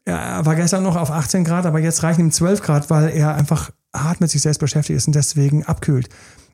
[0.05, 3.35] Er war gestern noch auf 18 Grad, aber jetzt reichen ihm 12 Grad, weil er
[3.35, 6.07] einfach hart mit sich selbst beschäftigt ist und deswegen abkühlt.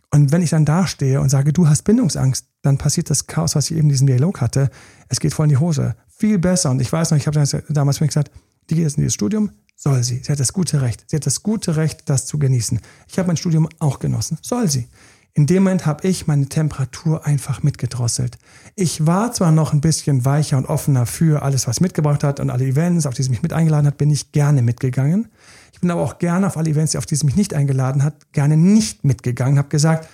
[0.09, 3.70] Und wenn ich dann dastehe und sage, du hast Bindungsangst, dann passiert das Chaos, was
[3.70, 4.70] ich eben diesen Dialog hatte.
[5.09, 5.95] Es geht voll in die Hose.
[6.07, 6.72] Viel besser.
[6.72, 8.32] Und ich weiß noch, ich habe damals mir gesagt,
[8.70, 10.22] die geht jetzt in dieses Studium, soll sie.
[10.24, 11.03] Sie hat das gute Recht.
[11.07, 12.80] Sie hat das gute Recht, das zu genießen.
[13.07, 14.38] Ich habe mein Studium auch genossen.
[14.41, 14.88] Soll sie.
[15.36, 18.38] In dem Moment habe ich meine Temperatur einfach mitgedrosselt.
[18.76, 22.51] Ich war zwar noch ein bisschen weicher und offener für alles, was mitgebracht hat und
[22.51, 25.30] alle Events, auf die sie mich mit eingeladen hat, bin ich gerne mitgegangen.
[25.72, 28.32] Ich bin aber auch gerne auf alle Events, auf die sie mich nicht eingeladen hat,
[28.32, 30.07] gerne nicht mitgegangen, habe gesagt,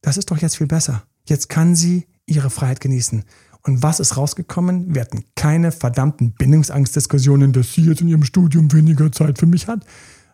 [0.00, 1.02] das ist doch jetzt viel besser.
[1.28, 3.24] Jetzt kann sie ihre Freiheit genießen.
[3.64, 4.94] Und was ist rausgekommen?
[4.94, 9.68] Wir hatten keine verdammten Bindungsangstdiskussionen, dass sie jetzt in ihrem Studium weniger Zeit für mich
[9.68, 9.84] hat,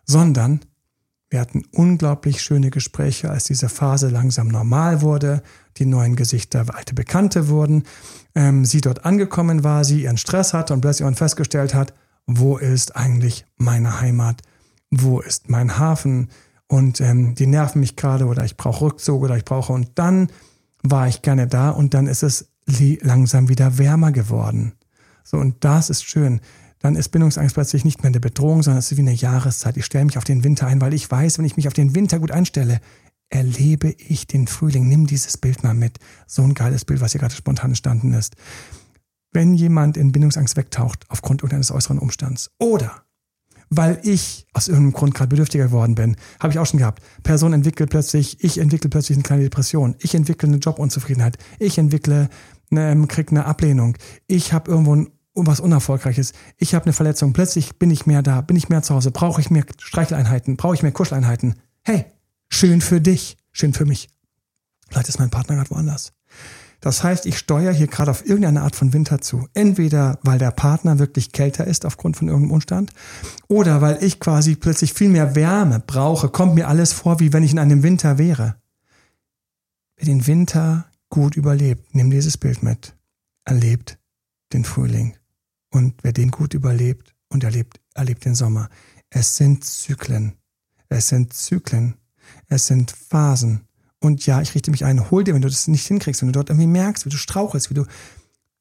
[0.05, 0.61] sondern
[1.29, 5.43] wir hatten unglaublich schöne Gespräche, als diese Phase langsam normal wurde,
[5.77, 7.83] die neuen Gesichter alte Bekannte wurden,
[8.33, 11.93] ähm, sie dort angekommen war, sie ihren Stress hatte und plötzlich festgestellt hat,
[12.25, 14.41] wo ist eigentlich meine Heimat?
[14.89, 16.29] Wo ist mein Hafen?
[16.67, 19.73] Und ähm, die nerven mich gerade oder ich brauche Rückzug oder ich brauche.
[19.73, 20.29] Und dann
[20.83, 22.48] war ich gerne da und dann ist es
[23.01, 24.73] langsam wieder wärmer geworden.
[25.23, 26.41] So, und das ist schön
[26.79, 29.77] dann ist Bindungsangst plötzlich nicht mehr eine Bedrohung, sondern es ist wie eine Jahreszeit.
[29.77, 31.93] Ich stelle mich auf den Winter ein, weil ich weiß, wenn ich mich auf den
[31.93, 32.79] Winter gut einstelle,
[33.29, 34.87] erlebe ich den Frühling.
[34.87, 35.99] Nimm dieses Bild mal mit.
[36.25, 38.35] So ein geiles Bild, was hier gerade spontan entstanden ist.
[39.31, 43.03] Wenn jemand in Bindungsangst wegtaucht aufgrund irgendeines äußeren Umstands oder
[43.71, 47.03] weil ich aus irgendeinem Grund gerade bedürftiger geworden bin, habe ich auch schon gehabt.
[47.21, 52.29] Person entwickelt plötzlich, ich entwickle plötzlich eine kleine Depression, ich entwickle eine Jobunzufriedenheit, ich entwickle,
[52.71, 53.97] eine, krieg eine Ablehnung,
[54.27, 56.33] ich habe irgendwo ein was Unerfolgreiches.
[56.57, 59.39] Ich habe eine Verletzung, plötzlich bin ich mehr da, bin ich mehr zu Hause, brauche
[59.39, 61.55] ich mehr Streicheleinheiten, brauche ich mehr Kuscheleinheiten.
[61.83, 62.05] Hey,
[62.49, 64.09] schön für dich, schön für mich.
[64.89, 66.13] Vielleicht ist mein Partner gerade woanders.
[66.81, 69.47] Das heißt, ich steuere hier gerade auf irgendeine Art von Winter zu.
[69.53, 72.91] Entweder weil der Partner wirklich kälter ist aufgrund von irgendeinem Umstand
[73.47, 77.43] oder weil ich quasi plötzlich viel mehr Wärme brauche, kommt mir alles vor, wie wenn
[77.43, 78.55] ich in einem Winter wäre.
[79.97, 82.95] Wer den Winter gut überlebt, nimm dieses Bild mit,
[83.45, 83.97] erlebt
[84.53, 85.15] den Frühling.
[85.71, 88.69] Und wer den gut überlebt und erlebt, erlebt den Sommer.
[89.09, 90.33] Es sind Zyklen.
[90.87, 91.95] Es sind Zyklen.
[92.47, 93.61] Es sind Phasen.
[93.99, 96.33] Und ja, ich richte mich ein, hol dir, wenn du das nicht hinkriegst, wenn du
[96.33, 97.85] dort irgendwie merkst, wie du strauchelst, wie du,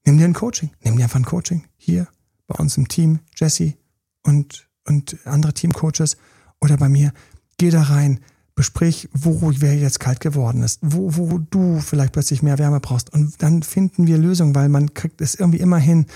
[0.04, 0.70] nimm dir ein Coaching.
[0.82, 1.64] Nimm dir einfach ein Coaching.
[1.76, 2.08] Hier,
[2.46, 3.74] bei uns im Team, Jesse
[4.22, 6.16] und, und andere Teamcoaches
[6.60, 7.12] oder bei mir.
[7.56, 8.20] Geh da rein,
[8.58, 13.12] besprich, wo wer jetzt kalt geworden ist, wo, wo du vielleicht plötzlich mehr Wärme brauchst.
[13.12, 16.06] Und dann finden wir Lösungen, weil man kriegt es irgendwie immer hin,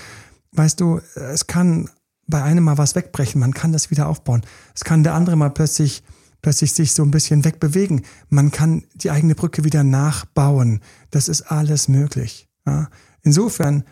[0.51, 1.89] weißt du, es kann
[2.27, 4.41] bei einem mal was wegbrechen, man kann das wieder aufbauen.
[4.75, 6.03] Es kann der andere mal plötzlich,
[6.41, 8.01] plötzlich sich so ein bisschen wegbewegen.
[8.27, 10.81] Man kann die eigene Brücke wieder nachbauen.
[11.11, 12.49] Das ist alles möglich.
[12.67, 12.89] Ja?
[13.21, 13.85] Insofern,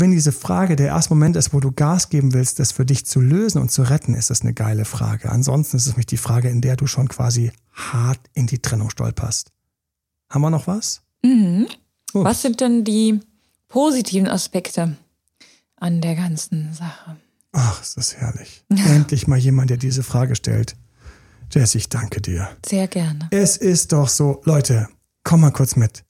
[0.00, 3.06] wenn diese Frage der erste Moment ist, wo du Gas geben willst, das für dich
[3.06, 5.30] zu lösen und zu retten, ist das eine geile Frage.
[5.30, 8.90] Ansonsten ist es nämlich die Frage, in der du schon quasi hart in die Trennung
[8.90, 9.50] stolperst.
[10.30, 11.02] Haben wir noch was?
[11.22, 11.66] Mhm.
[12.12, 13.20] Was sind denn die
[13.68, 14.96] positiven Aspekte?
[15.80, 17.16] an der ganzen Sache.
[17.52, 18.64] Ach, ist das herrlich.
[18.68, 20.76] Endlich mal jemand, der diese Frage stellt.
[21.50, 22.48] Jess, ich danke dir.
[22.66, 23.28] Sehr gerne.
[23.30, 24.88] Es ist doch so, Leute,
[25.24, 26.04] komm mal kurz mit.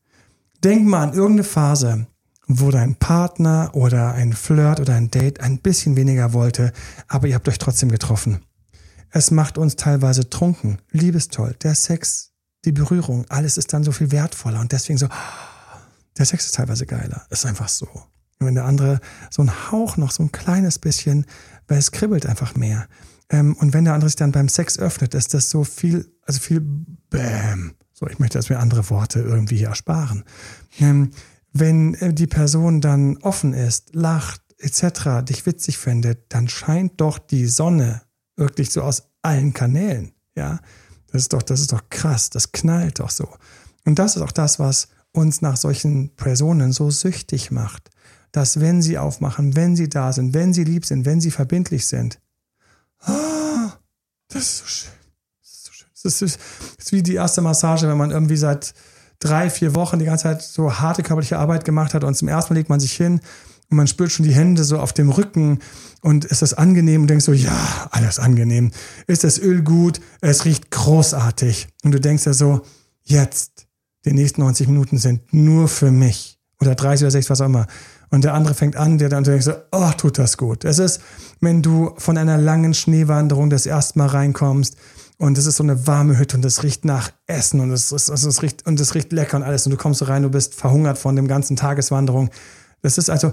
[0.64, 2.06] Denk mal an irgendeine Phase,
[2.48, 6.72] wo dein Partner oder ein Flirt oder ein Date ein bisschen weniger wollte,
[7.06, 8.40] aber ihr habt euch trotzdem getroffen.
[9.10, 12.32] Es macht uns teilweise trunken, liebestoll, der Sex,
[12.64, 15.08] die Berührung, alles ist dann so viel wertvoller und deswegen so,
[16.16, 17.26] der Sex ist teilweise geiler.
[17.30, 17.86] Ist einfach so.
[18.40, 21.26] Und wenn der andere so ein Hauch noch, so ein kleines bisschen,
[21.68, 22.88] weil es kribbelt einfach mehr.
[23.30, 26.40] Ähm, und wenn der andere sich dann beim Sex öffnet, ist das so viel, also
[26.40, 26.60] viel
[27.10, 27.74] Bäm.
[27.92, 30.24] So, ich möchte, dass wir andere Worte irgendwie hier ersparen.
[31.58, 37.18] Wenn äh, die Person dann offen ist, lacht, etc., dich witzig findet, dann scheint doch
[37.18, 38.02] die Sonne
[38.36, 40.12] wirklich so aus allen Kanälen.
[40.36, 40.60] Ja,
[41.10, 42.30] das ist doch, das ist doch krass.
[42.30, 43.28] Das knallt doch so.
[43.84, 47.90] Und das ist auch das, was uns nach solchen Personen so süchtig macht
[48.32, 51.86] dass wenn sie aufmachen, wenn sie da sind, wenn sie lieb sind, wenn sie verbindlich
[51.86, 52.20] sind,
[53.00, 53.72] ah,
[54.28, 54.92] das ist so schön.
[55.40, 55.88] Das ist, so schön.
[56.02, 56.38] Das ist,
[56.76, 58.74] das ist wie die erste Massage, wenn man irgendwie seit
[59.18, 62.52] drei, vier Wochen die ganze Zeit so harte körperliche Arbeit gemacht hat und zum ersten
[62.54, 63.20] Mal legt man sich hin
[63.70, 65.58] und man spürt schon die Hände so auf dem Rücken
[66.00, 68.70] und ist das angenehm und denkst so, ja, alles angenehm.
[69.06, 70.00] Ist das Öl gut?
[70.20, 71.68] Es riecht großartig.
[71.84, 72.62] Und du denkst ja so,
[73.02, 73.66] jetzt,
[74.04, 76.38] die nächsten 90 Minuten sind nur für mich.
[76.60, 77.66] Oder 30 oder 60, was auch immer.
[78.10, 80.64] Und der andere fängt an, der dann denkt so, oh, tut das gut.
[80.64, 81.00] Es ist,
[81.40, 84.76] wenn du von einer langen Schneewanderung das erste Mal reinkommst
[85.18, 88.08] und es ist so eine warme Hütte und es riecht nach Essen und es, es,
[88.08, 90.54] es, riecht, und es riecht lecker und alles und du kommst so rein, du bist
[90.54, 92.30] verhungert von dem ganzen Tageswanderung.
[92.82, 93.32] Das ist also,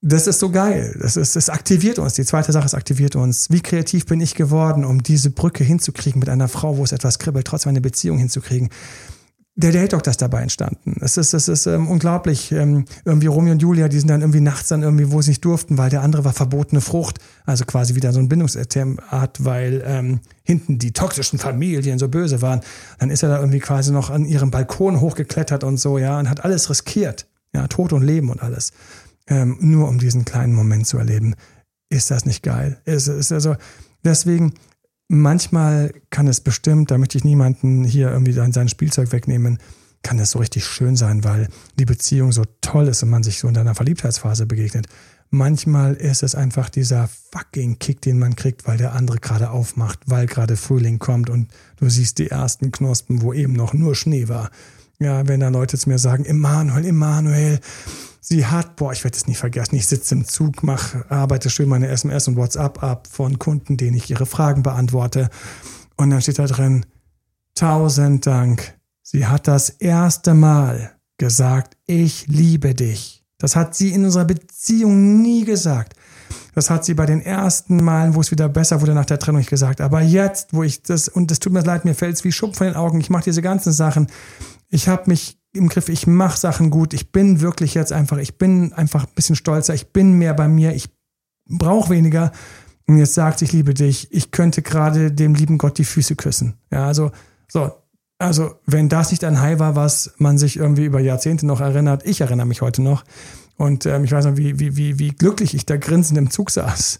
[0.00, 0.96] das ist so geil.
[1.02, 2.14] Das ist, es aktiviert uns.
[2.14, 3.50] Die zweite Sache, es aktiviert uns.
[3.50, 7.18] Wie kreativ bin ich geworden, um diese Brücke hinzukriegen mit einer Frau, wo es etwas
[7.18, 8.70] kribbelt, trotzdem eine Beziehung hinzukriegen
[9.60, 10.96] der Date Talk, das dabei entstanden.
[11.00, 12.52] Es ist, es ist ähm, unglaublich.
[12.52, 15.44] Ähm, irgendwie Romeo und Julia, die sind dann irgendwie nachts dann irgendwie, wo sie nicht
[15.44, 17.18] durften, weil der andere war verbotene Frucht.
[17.44, 22.60] Also quasi wieder so ein Bindungsart, weil ähm, hinten die toxischen Familien so böse waren.
[23.00, 26.30] Dann ist er da irgendwie quasi noch an ihrem Balkon hochgeklettert und so, ja, und
[26.30, 27.26] hat alles riskiert.
[27.52, 28.70] Ja, Tod und Leben und alles.
[29.26, 31.34] Ähm, nur um diesen kleinen Moment zu erleben.
[31.88, 32.80] Ist das nicht geil?
[32.84, 33.56] Ist, ist also,
[34.04, 34.52] deswegen,
[35.08, 39.58] manchmal kann es bestimmt, da möchte ich niemanden hier irgendwie sein, Spielzeug wegnehmen,
[40.02, 41.48] kann es so richtig schön sein, weil
[41.78, 44.86] die Beziehung so toll ist und man sich so in einer Verliebtheitsphase begegnet.
[45.30, 50.00] Manchmal ist es einfach dieser fucking Kick, den man kriegt, weil der andere gerade aufmacht,
[50.06, 54.28] weil gerade Frühling kommt und du siehst die ersten Knospen, wo eben noch nur Schnee
[54.28, 54.50] war.
[55.00, 57.60] Ja, wenn da Leute zu mir sagen, Emanuel, Emanuel,
[58.30, 61.66] Sie hat, boah, ich werde es nicht vergessen, ich sitze im Zug, mache, arbeite schön
[61.66, 65.30] meine SMS und WhatsApp ab von Kunden, denen ich ihre Fragen beantworte.
[65.96, 66.84] Und dann steht da drin,
[67.54, 68.78] tausend Dank.
[69.02, 73.24] Sie hat das erste Mal gesagt, ich liebe dich.
[73.38, 75.94] Das hat sie in unserer Beziehung nie gesagt.
[76.54, 79.38] Das hat sie bei den ersten Malen, wo es wieder besser wurde nach der Trennung,
[79.38, 79.80] nicht gesagt.
[79.80, 82.56] Aber jetzt, wo ich das, und es tut mir leid, mir fällt es wie Schuppen
[82.56, 84.08] von den Augen, ich mache diese ganzen Sachen.
[84.68, 88.38] Ich habe mich im Griff, ich mache Sachen gut, ich bin wirklich jetzt einfach, ich
[88.38, 90.88] bin einfach ein bisschen stolzer, ich bin mehr bei mir, ich
[91.46, 92.32] brauche weniger.
[92.86, 96.54] Und jetzt sagt, ich liebe dich, ich könnte gerade dem lieben Gott die Füße küssen.
[96.70, 97.10] Ja, also,
[97.46, 97.70] so,
[98.18, 102.06] also, wenn das nicht ein High war, was man sich irgendwie über Jahrzehnte noch erinnert,
[102.06, 103.04] ich erinnere mich heute noch.
[103.56, 106.50] Und ähm, ich weiß noch, wie, wie, wie, wie glücklich ich da grinsend im Zug
[106.50, 106.98] saß.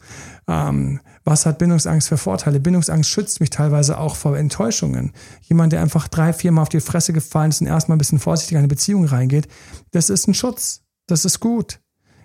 [0.49, 2.59] Ähm, was hat Bindungsangst für Vorteile?
[2.59, 5.13] Bindungsangst schützt mich teilweise auch vor Enttäuschungen.
[5.43, 8.19] Jemand, der einfach drei, vier Mal auf die Fresse gefallen ist und erstmal ein bisschen
[8.19, 9.47] vorsichtig in eine Beziehung reingeht,
[9.91, 10.81] das ist ein Schutz.
[11.07, 11.81] Das ist gut.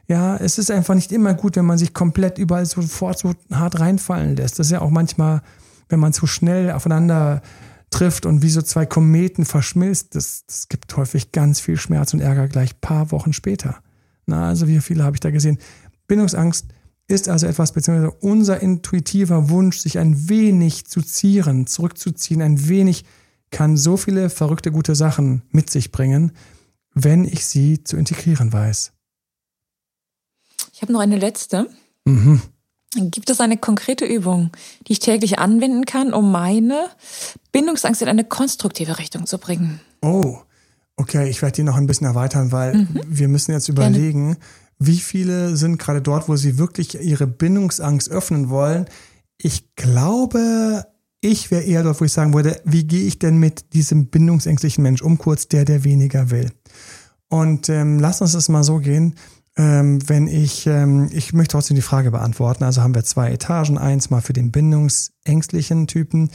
[0.07, 3.79] Ja, es ist einfach nicht immer gut, wenn man sich komplett überall sofort so hart
[3.79, 4.59] reinfallen lässt.
[4.59, 5.41] Das ist ja auch manchmal,
[5.89, 7.41] wenn man zu schnell aufeinander
[7.89, 12.21] trifft und wie so zwei Kometen verschmilzt, das, das gibt häufig ganz viel Schmerz und
[12.21, 13.77] Ärger gleich paar Wochen später.
[14.25, 15.57] Na, also wie viele habe ich da gesehen?
[16.07, 16.67] Bindungsangst
[17.07, 23.03] ist also etwas, beziehungsweise unser intuitiver Wunsch, sich ein wenig zu zieren, zurückzuziehen, ein wenig
[23.51, 26.31] kann so viele verrückte gute Sachen mit sich bringen,
[26.93, 28.93] wenn ich sie zu integrieren weiß.
[30.73, 31.69] Ich habe noch eine letzte.
[32.05, 32.41] Mhm.
[32.95, 34.51] Gibt es eine konkrete Übung,
[34.87, 36.89] die ich täglich anwenden kann, um meine
[37.51, 39.79] Bindungsangst in eine konstruktive Richtung zu bringen?
[40.01, 40.39] Oh,
[40.95, 43.01] okay, ich werde die noch ein bisschen erweitern, weil mhm.
[43.07, 44.45] wir müssen jetzt überlegen, Gerne
[44.85, 48.85] wie viele sind gerade dort, wo sie wirklich ihre Bindungsangst öffnen wollen?
[49.37, 50.85] Ich glaube,
[51.21, 54.83] ich wäre eher dort, wo ich sagen würde, wie gehe ich denn mit diesem bindungsängstlichen
[54.83, 56.51] Mensch um, kurz der, der weniger will?
[57.29, 59.15] Und ähm, lass uns das mal so gehen.
[59.55, 62.63] Ähm, wenn ich, ähm, ich möchte trotzdem die Frage beantworten.
[62.63, 63.77] Also haben wir zwei Etagen.
[63.77, 66.29] Eins mal für den bindungsängstlichen Typen.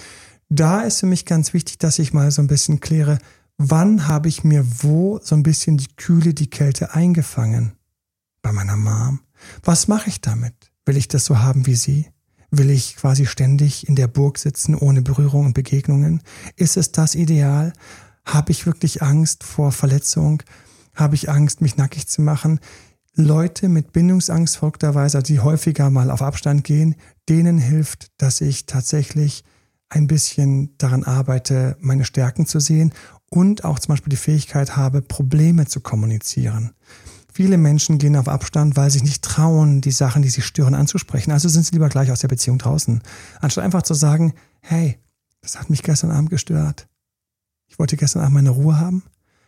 [0.49, 3.19] Da ist für mich ganz wichtig, dass ich mal so ein bisschen kläre,
[3.59, 7.78] wann habe ich mir wo so ein bisschen die Kühle, die Kälte eingefangen?
[8.43, 9.21] Bei meiner Mom.
[9.63, 10.55] Was mache ich damit?
[10.85, 12.07] Will ich das so haben wie sie?
[12.51, 16.23] Will ich quasi ständig in der Burg sitzen ohne Berührung und Begegnungen?
[16.57, 17.73] Ist es das Ideal?
[18.25, 20.43] Habe ich wirklich Angst vor Verletzung?
[20.95, 22.61] Habe ich Angst, mich nackig zu machen?
[23.15, 26.95] Leute mit Bindungsangst folgterweise, die häufiger mal auf Abstand gehen,
[27.29, 29.45] denen hilft, dass ich tatsächlich
[29.89, 32.93] ein bisschen daran arbeite, meine Stärken zu sehen
[33.31, 36.75] und auch zum Beispiel die Fähigkeit habe, Probleme zu kommunizieren.
[37.39, 40.75] Viele Menschen gehen auf Abstand, weil sie sich nicht trauen, die Sachen, die sie stören,
[40.75, 41.31] anzusprechen.
[41.31, 43.01] Also sind sie lieber gleich aus der Beziehung draußen.
[43.41, 44.99] Anstatt einfach zu sagen, hey,
[45.41, 46.89] das hat mich gestern Abend gestört.
[47.69, 49.05] Ich wollte gestern Abend meine Ruhe haben.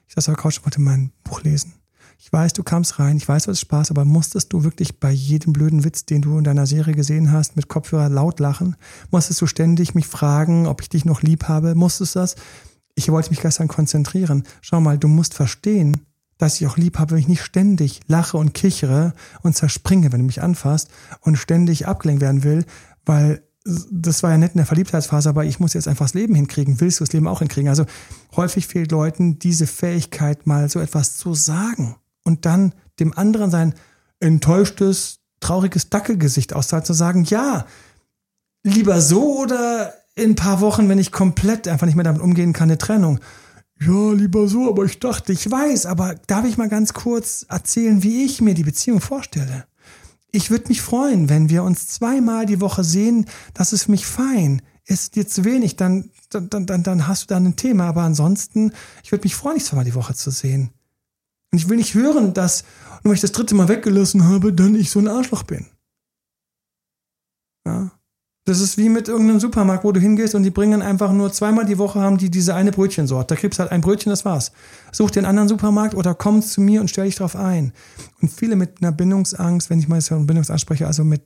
[0.06, 1.72] Ich saß auf der Couch und wollte mein Buch lesen.
[2.16, 5.10] Ich weiß, du kamst rein, ich weiß, du hast Spaß, aber musstest du wirklich bei
[5.10, 8.76] jedem blöden Witz, den du in deiner Serie gesehen hast, mit Kopfhörer laut lachen?
[9.10, 11.74] Musstest du ständig mich fragen, ob ich dich noch lieb habe?
[11.74, 12.36] Musstest du das?
[12.94, 14.44] Ich wollte mich gestern konzentrieren.
[14.60, 16.06] Schau mal, du musst verstehen,
[16.40, 19.12] dass ich auch lieb habe, wenn ich nicht ständig lache und kichere
[19.42, 20.88] und zerspringe, wenn du mich anfasst
[21.20, 22.64] und ständig abgelenkt werden will,
[23.04, 23.42] weil
[23.90, 26.80] das war ja nett in der Verliebtheitsphase, aber ich muss jetzt einfach das Leben hinkriegen.
[26.80, 27.68] Willst du das Leben auch hinkriegen?
[27.68, 27.84] Also
[28.34, 33.74] häufig fehlt Leuten diese Fähigkeit, mal so etwas zu sagen und dann dem anderen sein
[34.18, 37.66] enttäuschtes, trauriges Dackelgesicht auszahlen, zu sagen, ja,
[38.62, 42.52] lieber so oder in ein paar Wochen, wenn ich komplett einfach nicht mehr damit umgehen
[42.52, 43.20] kann, eine Trennung
[43.82, 48.02] ja, lieber so, aber ich dachte, ich weiß, aber darf ich mal ganz kurz erzählen,
[48.02, 49.66] wie ich mir die Beziehung vorstelle?
[50.32, 54.06] Ich würde mich freuen, wenn wir uns zweimal die Woche sehen, das ist für mich
[54.06, 54.62] fein.
[54.84, 58.72] Ist dir zu wenig, dann, dann, dann, dann hast du da ein Thema, aber ansonsten,
[59.02, 60.70] ich würde mich freuen, dich zweimal die Woche zu sehen.
[61.50, 62.64] Und ich will nicht hören, dass,
[63.02, 65.66] nur weil ich das dritte Mal weggelassen habe, dann ich so ein Arschloch bin.
[67.66, 67.90] Ja.
[68.46, 71.66] Das ist wie mit irgendeinem Supermarkt, wo du hingehst und die bringen einfach nur zweimal
[71.66, 73.34] die Woche haben die diese eine Brötchensorte.
[73.34, 74.52] Da kriegst du halt ein Brötchen, das war's.
[74.92, 77.72] Such einen anderen Supermarkt oder komm zu mir und stell dich drauf ein.
[78.22, 81.22] Und viele mit einer Bindungsangst, wenn ich mal von Bindungsangst spreche, also mit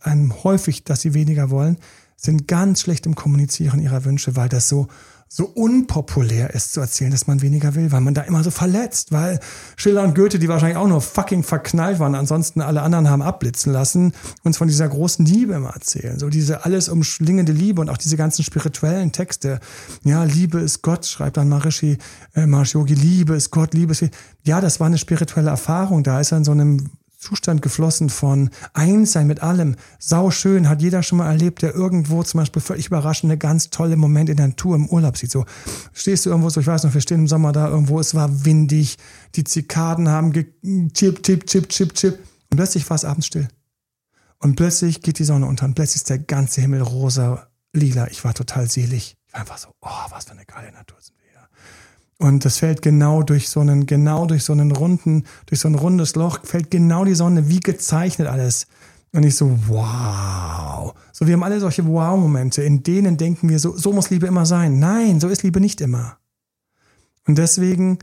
[0.00, 1.78] einem häufig, dass sie weniger wollen,
[2.16, 4.88] sind ganz schlecht im Kommunizieren ihrer Wünsche, weil das so
[5.32, 9.12] so unpopulär ist zu erzählen, dass man weniger will, weil man da immer so verletzt,
[9.12, 9.38] weil
[9.76, 13.72] Schiller und Goethe, die wahrscheinlich auch nur fucking verknallt waren, ansonsten alle anderen haben abblitzen
[13.72, 14.12] lassen,
[14.42, 16.18] uns von dieser großen Liebe immer erzählen.
[16.18, 19.60] So diese alles umschlingende Liebe und auch diese ganzen spirituellen Texte.
[20.02, 21.98] Ja, Liebe ist Gott, schreibt dann Maharishi,
[22.34, 24.04] äh, Maharishi Yogi, Liebe ist Gott, Liebe ist...
[24.42, 26.02] Ja, das war eine spirituelle Erfahrung.
[26.02, 26.90] Da ist er in so einem
[27.20, 29.76] Zustand geflossen von Einssein mit allem.
[29.98, 33.96] Sau schön, hat jeder schon mal erlebt, der irgendwo zum Beispiel völlig überraschende, ganz tolle
[33.96, 35.30] Momente in der Natur im Urlaub sieht.
[35.30, 35.44] So
[35.92, 38.46] stehst du irgendwo so, ich weiß noch, wir stehen im Sommer da irgendwo, es war
[38.46, 38.96] windig,
[39.34, 42.18] die Zikaden haben chip, chip, chip, chip, chip.
[42.50, 43.48] Und plötzlich war es abends still.
[44.38, 48.08] Und plötzlich geht die Sonne unter und plötzlich ist der ganze Himmel rosa, lila.
[48.08, 49.18] Ich war total selig.
[49.26, 51.48] Ich war einfach so, oh, was für eine geile Natur sind wir.
[52.20, 55.74] Und das fällt genau durch so einen, genau durch so einen runden, durch so ein
[55.74, 58.66] rundes Loch, fällt genau die Sonne, wie gezeichnet alles.
[59.12, 60.92] Und ich so, wow.
[61.12, 64.44] So, wir haben alle solche Wow-Momente, in denen denken wir, so, so muss Liebe immer
[64.44, 64.78] sein.
[64.78, 66.18] Nein, so ist Liebe nicht immer.
[67.26, 67.98] Und deswegen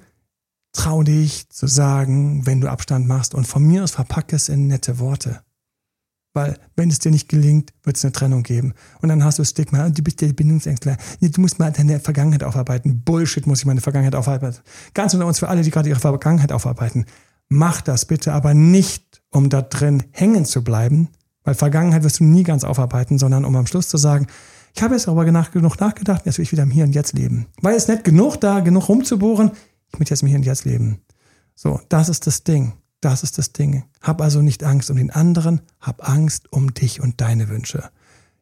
[0.73, 4.65] trau dich zu sagen, wenn du Abstand machst und von mir aus verpack es in
[4.65, 5.41] nette Worte.
[6.37, 8.75] Weil, wenn es dir nicht gelingt, wird es eine Trennung geben.
[9.01, 10.95] Und dann hast du Stigma, du bist der Bindungsängstler.
[11.19, 13.01] Du musst mal deine Vergangenheit aufarbeiten.
[13.03, 14.59] Bullshit, muss ich meine Vergangenheit aufarbeiten.
[14.93, 17.07] Ganz unter uns für alle, die gerade ihre Vergangenheit aufarbeiten.
[17.49, 21.09] Mach das bitte, aber nicht, um da drin hängen zu bleiben,
[21.43, 24.27] weil Vergangenheit wirst du nie ganz aufarbeiten, sondern um am Schluss zu sagen,
[24.75, 27.47] ich habe jetzt aber genug nachgedacht, jetzt will ich wieder im Hier und Jetzt leben.
[27.63, 29.53] Weil es nicht genug da, genug rumzubohren,
[29.91, 31.01] ich möchte jetzt im Hier und Jetzt leben.
[31.55, 32.73] So, das ist das Ding.
[33.01, 33.83] Das ist das Ding.
[34.01, 37.89] Hab also nicht Angst um den anderen, hab Angst um dich und deine Wünsche.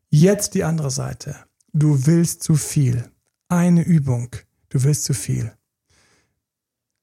[0.09, 1.35] Jetzt die andere Seite.
[1.73, 3.09] Du willst zu viel.
[3.49, 4.29] Eine Übung.
[4.69, 5.51] Du willst zu viel.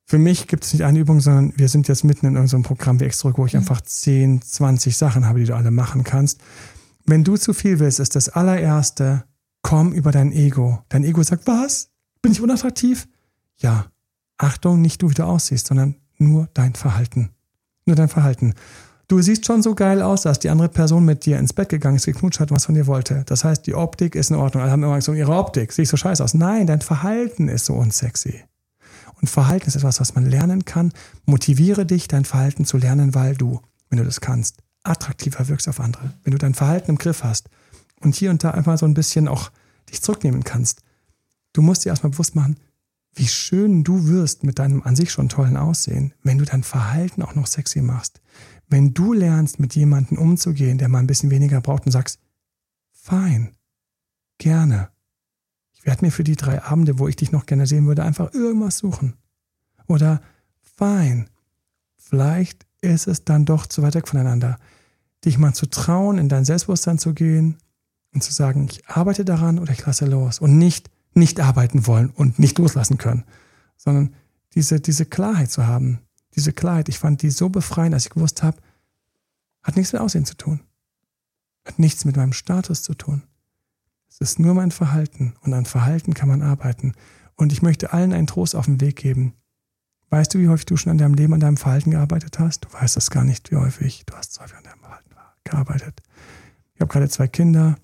[0.06, 3.00] Für mich gibt es nicht eine Übung, sondern wir sind jetzt mitten in unserem Programm
[3.00, 3.60] wie Extra, wo ich mhm.
[3.60, 6.40] einfach 10, 20 Sachen habe, die du alle machen kannst.
[7.04, 9.24] Wenn du zu viel willst, ist das allererste,
[9.62, 10.82] komm über dein Ego.
[10.88, 11.90] Dein Ego sagt, was?
[12.20, 13.08] Bin ich unattraktiv?
[13.58, 13.86] Ja.
[14.38, 17.30] Achtung, nicht du, wie du aussiehst, sondern nur dein Verhalten.
[17.86, 18.54] Nur dein Verhalten.
[19.08, 21.96] Du siehst schon so geil aus, dass die andere Person mit dir ins Bett gegangen
[21.96, 23.24] ist, geknutscht hat, was von dir wollte.
[23.26, 24.62] Das heißt, die Optik ist in Ordnung.
[24.62, 25.72] Alle haben immer so ihre Optik.
[25.72, 26.34] Sehe ich so scheiße aus.
[26.34, 28.42] Nein, dein Verhalten ist so unsexy.
[29.20, 30.92] Und Verhalten ist etwas, was man lernen kann.
[31.26, 33.60] Motiviere dich, dein Verhalten zu lernen, weil du,
[33.90, 36.14] wenn du das kannst, attraktiver wirkst auf andere.
[36.24, 37.48] Wenn du dein Verhalten im Griff hast
[38.00, 39.50] und hier und da einfach so ein bisschen auch
[39.90, 40.80] dich zurücknehmen kannst.
[41.52, 42.56] Du musst dir erstmal bewusst machen,
[43.14, 47.22] wie schön du wirst mit deinem an sich schon tollen Aussehen, wenn du dein Verhalten
[47.22, 48.20] auch noch sexy machst.
[48.68, 52.20] Wenn du lernst, mit jemandem umzugehen, der mal ein bisschen weniger braucht und sagst,
[52.90, 53.54] fein,
[54.38, 54.88] gerne.
[55.74, 58.32] Ich werde mir für die drei Abende, wo ich dich noch gerne sehen würde, einfach
[58.32, 59.14] irgendwas suchen.
[59.88, 60.22] Oder
[60.60, 61.28] fein,
[61.96, 64.58] vielleicht ist es dann doch zu weit weg voneinander.
[65.24, 67.58] Dich mal zu trauen, in dein Selbstbewusstsein zu gehen
[68.14, 70.38] und zu sagen, ich arbeite daran oder ich lasse los.
[70.38, 73.24] Und nicht, nicht arbeiten wollen und nicht loslassen können,
[73.76, 74.14] sondern
[74.54, 76.00] diese, diese Klarheit zu haben.
[76.34, 78.58] Diese Klarheit, ich fand die so befreiend, als ich gewusst habe,
[79.62, 80.60] hat nichts mit Aussehen zu tun.
[81.66, 83.22] Hat nichts mit meinem Status zu tun.
[84.08, 86.94] Es ist nur mein Verhalten und an Verhalten kann man arbeiten.
[87.36, 89.34] Und ich möchte allen einen Trost auf den Weg geben.
[90.10, 92.64] Weißt du, wie häufig du schon an deinem Leben, an deinem Verhalten gearbeitet hast?
[92.64, 94.04] Du weißt das gar nicht, wie häufig.
[94.06, 95.10] Du hast so häufig an deinem Verhalten
[95.44, 96.02] gearbeitet.
[96.74, 97.76] Ich habe gerade zwei Kinder,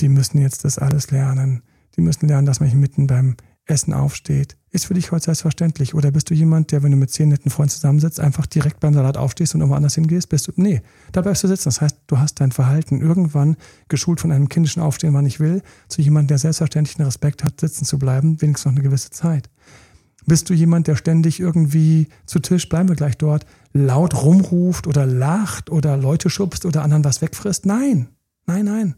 [0.00, 1.62] die müssen jetzt das alles lernen.
[2.00, 3.36] Die müssen lernen, dass man nicht mitten beim
[3.66, 4.56] Essen aufsteht.
[4.70, 5.94] Ist für dich heute selbstverständlich?
[5.94, 8.94] Oder bist du jemand, der, wenn du mit zehn netten Freunden zusammensitzt, einfach direkt beim
[8.94, 10.30] Salat aufstehst und irgendwo anders hingehst?
[10.30, 10.80] Bist du, nee,
[11.12, 11.64] da bleibst du sitzen.
[11.64, 15.60] Das heißt, du hast dein Verhalten irgendwann geschult von einem kindischen Aufstehen, wann ich will,
[15.88, 19.50] zu jemandem, der selbstverständlich einen Respekt hat, sitzen zu bleiben, wenigstens noch eine gewisse Zeit.
[20.24, 23.44] Bist du jemand, der ständig irgendwie zu Tisch, bleiben wir gleich dort,
[23.74, 27.66] laut rumruft oder lacht oder Leute schubst oder anderen was wegfrisst?
[27.66, 28.08] Nein,
[28.46, 28.94] nein, nein.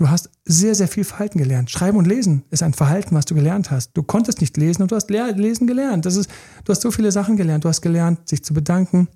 [0.00, 1.70] Du hast sehr, sehr viel Verhalten gelernt.
[1.70, 3.90] Schreiben und Lesen ist ein Verhalten, was du gelernt hast.
[3.92, 6.06] Du konntest nicht lesen und du hast Lesen gelernt.
[6.06, 6.30] Das ist,
[6.64, 7.66] du hast so viele Sachen gelernt.
[7.66, 9.08] Du hast gelernt, sich zu bedanken.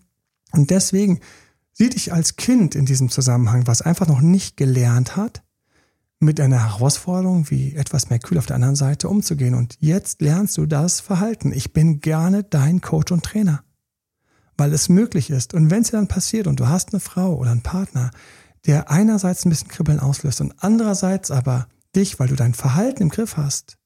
[0.53, 1.21] Und deswegen
[1.73, 5.43] sieh dich als Kind in diesem Zusammenhang, was einfach noch nicht gelernt hat,
[6.21, 9.55] mit einer Herausforderung wie etwas mehr Kühl auf der anderen Seite umzugehen.
[9.55, 11.51] Und jetzt lernst du das Verhalten.
[11.55, 13.65] Ich bin gerne dein Coach und Trainer,
[14.59, 15.55] weil es möglich ist.
[15.55, 18.11] Und wenn es dir dann passiert und du hast eine Frau oder einen Partner,
[18.67, 23.09] der einerseits ein bisschen Kribbeln auslöst und andererseits aber dich, weil du dein Verhalten im
[23.11, 23.77] Griff hast,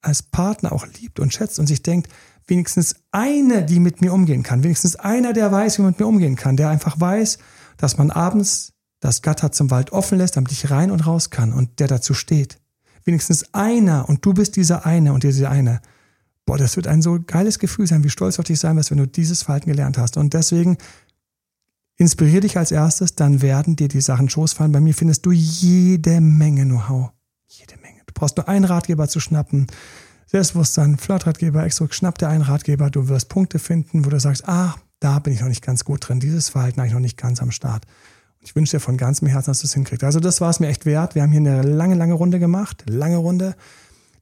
[0.00, 2.10] als Partner auch liebt und schätzt und sich denkt,
[2.46, 6.06] wenigstens eine, die mit mir umgehen kann, wenigstens einer, der weiß, wie man mit mir
[6.06, 7.38] umgehen kann, der einfach weiß,
[7.76, 11.52] dass man abends das Gatter zum Wald offen lässt, damit ich rein und raus kann
[11.52, 12.58] und der dazu steht.
[13.04, 15.80] Wenigstens einer und du bist dieser eine und diese eine.
[16.44, 18.98] Boah, das wird ein so geiles Gefühl sein, wie stolz auf dich sein wirst, wenn
[18.98, 20.16] du dieses Verhalten gelernt hast.
[20.16, 20.76] Und deswegen
[21.96, 24.72] inspirier dich als erstes, dann werden dir die Sachen Schoß fallen.
[24.72, 27.10] Bei mir findest du jede Menge Know-how.
[27.46, 28.00] Jede Menge.
[28.06, 29.66] Du brauchst nur einen Ratgeber zu schnappen.
[30.26, 32.90] Selbstbewusstsein, Flirtratgeber, Exdruck, schnapp dir einen Ratgeber.
[32.90, 36.08] Du wirst Punkte finden, wo du sagst, ah, da bin ich noch nicht ganz gut
[36.08, 36.20] drin.
[36.20, 37.84] Dieses Verhalten habe ich noch nicht ganz am Start.
[38.40, 40.04] Ich wünsche dir von ganzem Herzen, dass du es hinkriegst.
[40.04, 41.14] Also das war es mir echt wert.
[41.14, 42.84] Wir haben hier eine lange, lange Runde gemacht.
[42.88, 43.56] Lange Runde.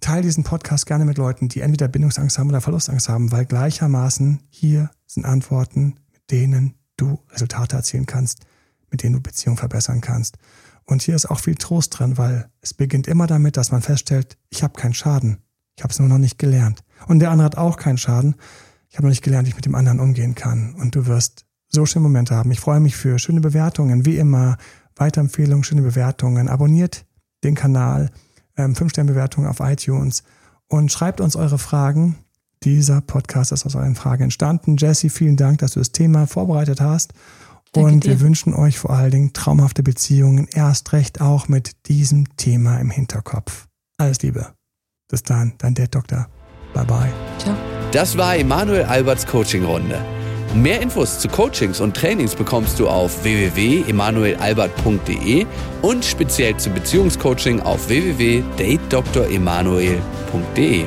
[0.00, 4.40] Teil diesen Podcast gerne mit Leuten, die entweder Bindungsangst haben oder Verlustangst haben, weil gleichermaßen
[4.50, 8.46] hier sind Antworten, mit denen du Resultate erzielen kannst,
[8.90, 10.38] mit denen du Beziehungen verbessern kannst.
[10.84, 14.36] Und hier ist auch viel Trost drin, weil es beginnt immer damit, dass man feststellt,
[14.50, 15.38] ich habe keinen Schaden.
[15.76, 16.84] Ich habe es nur noch nicht gelernt.
[17.06, 18.36] Und der andere hat auch keinen Schaden.
[18.90, 20.74] Ich habe noch nicht gelernt, wie ich mit dem anderen umgehen kann.
[20.74, 22.50] Und du wirst so schöne Momente haben.
[22.52, 24.56] Ich freue mich für schöne Bewertungen, wie immer.
[24.96, 26.48] Weiterempfehlungen, schöne Bewertungen.
[26.48, 27.04] Abonniert
[27.42, 28.10] den Kanal,
[28.56, 30.22] ähm, 5-Sterne-Bewertungen auf iTunes
[30.68, 32.16] und schreibt uns eure Fragen.
[32.64, 34.76] Dieser Podcast ist aus euren Fragen entstanden.
[34.78, 37.12] Jesse, vielen Dank, dass du das Thema vorbereitet hast.
[37.72, 38.20] Danke und wir dir.
[38.20, 43.66] wünschen euch vor allen Dingen traumhafte Beziehungen, erst recht auch mit diesem Thema im Hinterkopf.
[43.98, 44.54] Alles Liebe.
[45.10, 46.28] Bis dann, dein Dad Doktor.
[46.72, 47.12] Bye bye.
[47.38, 47.54] Ciao.
[47.92, 50.00] Das war Emanuel Alberts Coaching-Runde.
[50.54, 55.44] Mehr Infos zu Coachings und Trainings bekommst du auf www.emanuelalbert.de
[55.82, 60.86] und speziell zum Beziehungscoaching auf www.datedremanuel.de.